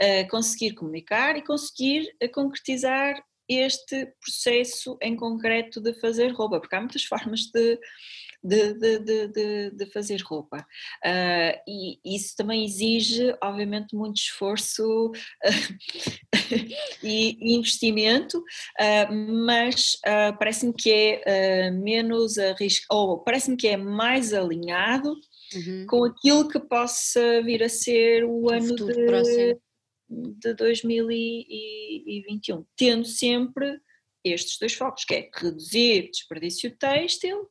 [0.00, 6.80] uh, conseguir comunicar e conseguir concretizar este processo em concreto de fazer roupa, porque há
[6.80, 7.78] muitas formas de,
[8.42, 10.58] de, de, de, de fazer roupa.
[11.04, 15.10] Uh, e isso também exige, obviamente, muito esforço
[17.02, 19.12] e investimento, uh,
[19.46, 25.14] mas uh, parece-me que é menos arriscado, ou parece-me que é mais alinhado
[25.54, 25.86] uhum.
[25.88, 29.06] com aquilo que possa vir a ser o, o ano de.
[29.06, 29.67] Próximo
[30.08, 33.80] de 2021, tendo sempre
[34.24, 37.48] estes dois focos, que é reduzir desperdício têxtil,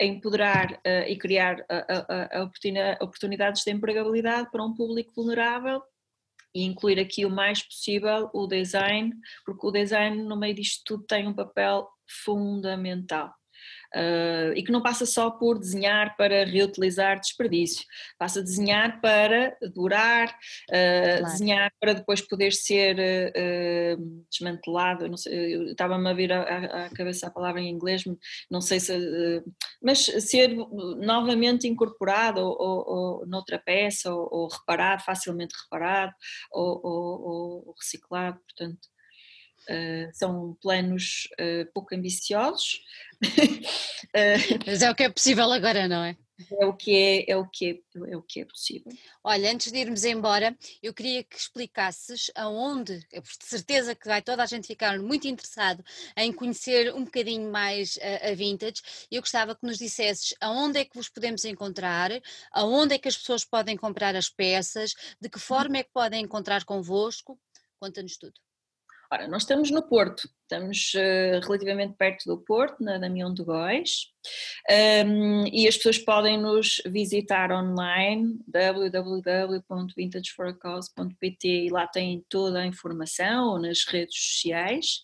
[0.00, 5.82] empoderar uh, e criar uh, uh, oportunidades de empregabilidade para um público vulnerável
[6.54, 9.12] e incluir aqui o mais possível o design,
[9.44, 11.88] porque o design no meio disto tudo tem um papel
[12.24, 13.34] fundamental.
[13.94, 17.84] Uh, e que não passa só por desenhar para reutilizar desperdício,
[18.18, 21.24] passa a desenhar para durar, uh, claro.
[21.24, 25.06] desenhar para depois poder ser uh, desmantelado.
[25.70, 28.04] Estava-me a vir à, cabeça a palavra em inglês,
[28.50, 29.42] não sei se.
[29.82, 30.54] mas ser
[30.98, 36.12] novamente incorporado ou, ou, ou noutra peça, ou, ou, reparado, facilmente reparado,
[36.52, 38.95] ou, ou reciclado, portanto.
[39.68, 42.80] Uh, são planos uh, pouco ambiciosos.
[43.22, 43.28] uh,
[44.66, 46.16] Mas é o que é possível agora, não é?
[46.60, 48.92] É o que é, é o que é, é o que é possível.
[49.24, 54.42] Olha, antes de irmos embora, eu queria que explicasses aonde, de certeza que vai toda
[54.42, 55.82] a gente ficar muito interessado
[56.14, 58.82] em conhecer um bocadinho mais a, a Vintage.
[59.10, 62.10] Eu gostava que nos dissesses aonde é que vos podemos encontrar,
[62.52, 66.22] aonde é que as pessoas podem comprar as peças, de que forma é que podem
[66.22, 67.40] encontrar convosco.
[67.80, 68.45] Conta-nos tudo.
[69.10, 74.12] Ora, nós estamos no Porto, estamos uh, relativamente perto do Porto, na Damião de Góis,
[75.06, 83.60] um, e as pessoas podem nos visitar online www.vintageforacause.pt e lá têm toda a informação
[83.60, 85.02] nas redes sociais.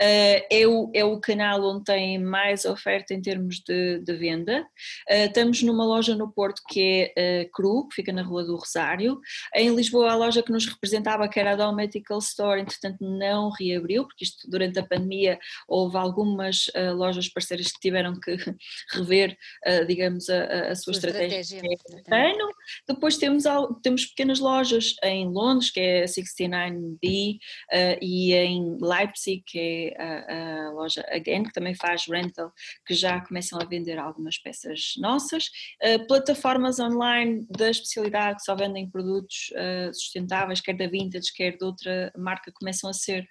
[0.00, 4.62] Uh, é, o, é o canal onde tem mais oferta em termos de, de venda.
[5.10, 9.18] Uh, estamos numa loja no Porto que é Cru, que fica na Rua do Rosário.
[9.54, 14.04] Em Lisboa, a loja que nos representava, que era a Domestical Store, entretanto não reabriu,
[14.04, 18.36] porque isto durante a pandemia houve algumas lojas parceiras que tiveram que
[18.92, 22.50] rever, uh, digamos, a, a sua, sua estratégia, estratégia ano.
[22.88, 23.44] Depois temos,
[23.82, 27.38] temos pequenas lojas em Londres, que é a 69B, uh,
[27.72, 32.52] eh, e em Leipzig, que é a, a, loja Again, que também faz rental,
[32.86, 35.46] que já começam a vender algumas peças nossas.
[35.82, 39.50] Uh, plataformas online da especialidade que só vendem produtos
[39.92, 43.26] sustentáveis, quer da Vintage, quer de outra marca, começam a ser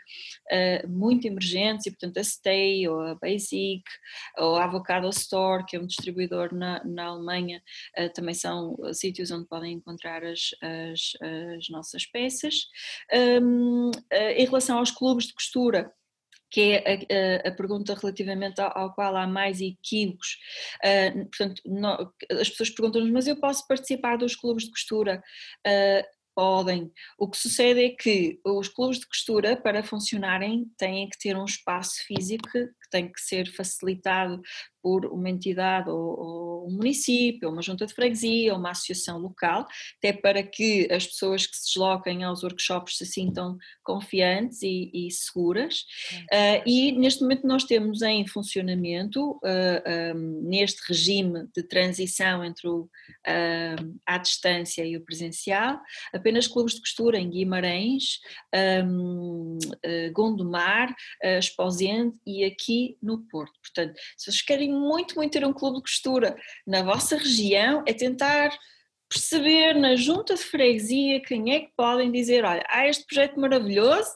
[0.88, 3.84] muito emergentes e, portanto, a Stay ou a Basic
[4.38, 7.62] ou a Avocado Store, que é um distribuidor na, na Alemanha,
[7.98, 11.12] uh, também são sítios onde podem encontrar as, as,
[11.58, 12.66] as nossas peças.
[13.42, 15.92] Um, uh, em relação aos clubes de costura,
[16.52, 20.38] que é a, a, pergunta relativamente ao, ao, qual há mais equívocos.
[20.84, 21.62] Uh, portanto,
[22.32, 25.22] as pessoas perguntam-nos, mas eu posso participar dos clubes de costura?
[25.66, 26.90] Uh, podem.
[27.18, 31.44] O que sucede é que os clubes de costura, para funcionarem, têm que ter um
[31.44, 34.42] espaço físico que tem que ser facilitado
[34.82, 39.18] por uma entidade ou, ou, um município, ou uma junta de freguesia, ou uma associação
[39.18, 39.68] local,
[39.98, 45.12] até para que as pessoas que se desloquem aos workshops se sintam confiantes e, e
[45.12, 45.86] seguras.
[46.32, 52.44] Uh, e neste momento nós temos em funcionamento, uh, ah, um, neste regime de transição
[52.44, 55.80] entre o uh, à distância e o presencial,
[56.14, 58.20] apenas clubes de costura em Guimarães,
[58.86, 59.58] um,
[60.14, 63.54] Gondomar, Esposende e aqui no Porto.
[63.62, 67.94] Portanto, se vocês querem muito, muito ter um clube de costura na vossa região, é
[67.94, 68.52] tentar
[69.10, 74.12] perceber na junta de freguesia quem é que podem dizer, olha, há este projeto maravilhoso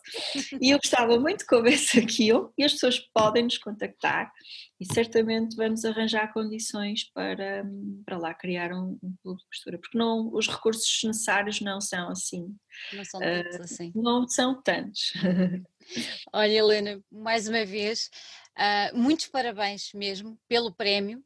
[0.62, 4.32] e eu gostava muito que houvesse aquilo e as pessoas podem nos contactar
[4.80, 7.66] e certamente vamos arranjar condições para,
[8.06, 12.10] para lá criar um, um clube de costura, porque não, os recursos necessários não são
[12.10, 12.56] assim.
[12.92, 13.92] Não são tantos uh, assim.
[13.96, 15.14] Não são tantos.
[16.34, 18.10] Olha Helena, mais uma vez,
[18.58, 21.24] uh, muitos parabéns mesmo pelo prémio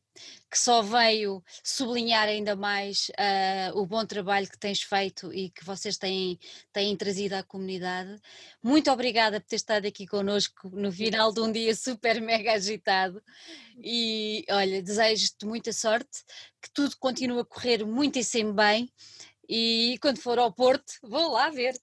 [0.49, 5.63] que só veio sublinhar ainda mais uh, o bom trabalho que tens feito e que
[5.63, 6.39] vocês têm,
[6.71, 8.19] têm trazido à comunidade.
[8.63, 13.21] Muito obrigada por ter estado aqui connosco no final de um dia super mega agitado
[13.78, 16.23] e olha, desejo-te muita sorte,
[16.61, 18.93] que tudo continue a correr muito e sempre bem
[19.49, 21.73] e quando for ao Porto, vou lá ver.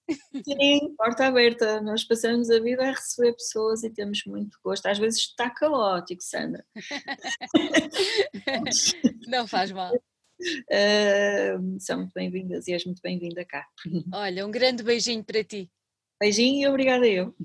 [0.43, 1.81] Sim, porta aberta.
[1.81, 4.85] Nós passamos a vida a receber pessoas e temos muito gosto.
[4.85, 6.63] Às vezes está caótico, Sandra.
[9.27, 9.93] Não faz mal.
[9.95, 13.65] Uh, são muito bem-vindas e és muito bem-vinda cá.
[14.13, 15.71] Olha, um grande beijinho para ti.
[16.19, 17.35] Beijinho e obrigada eu.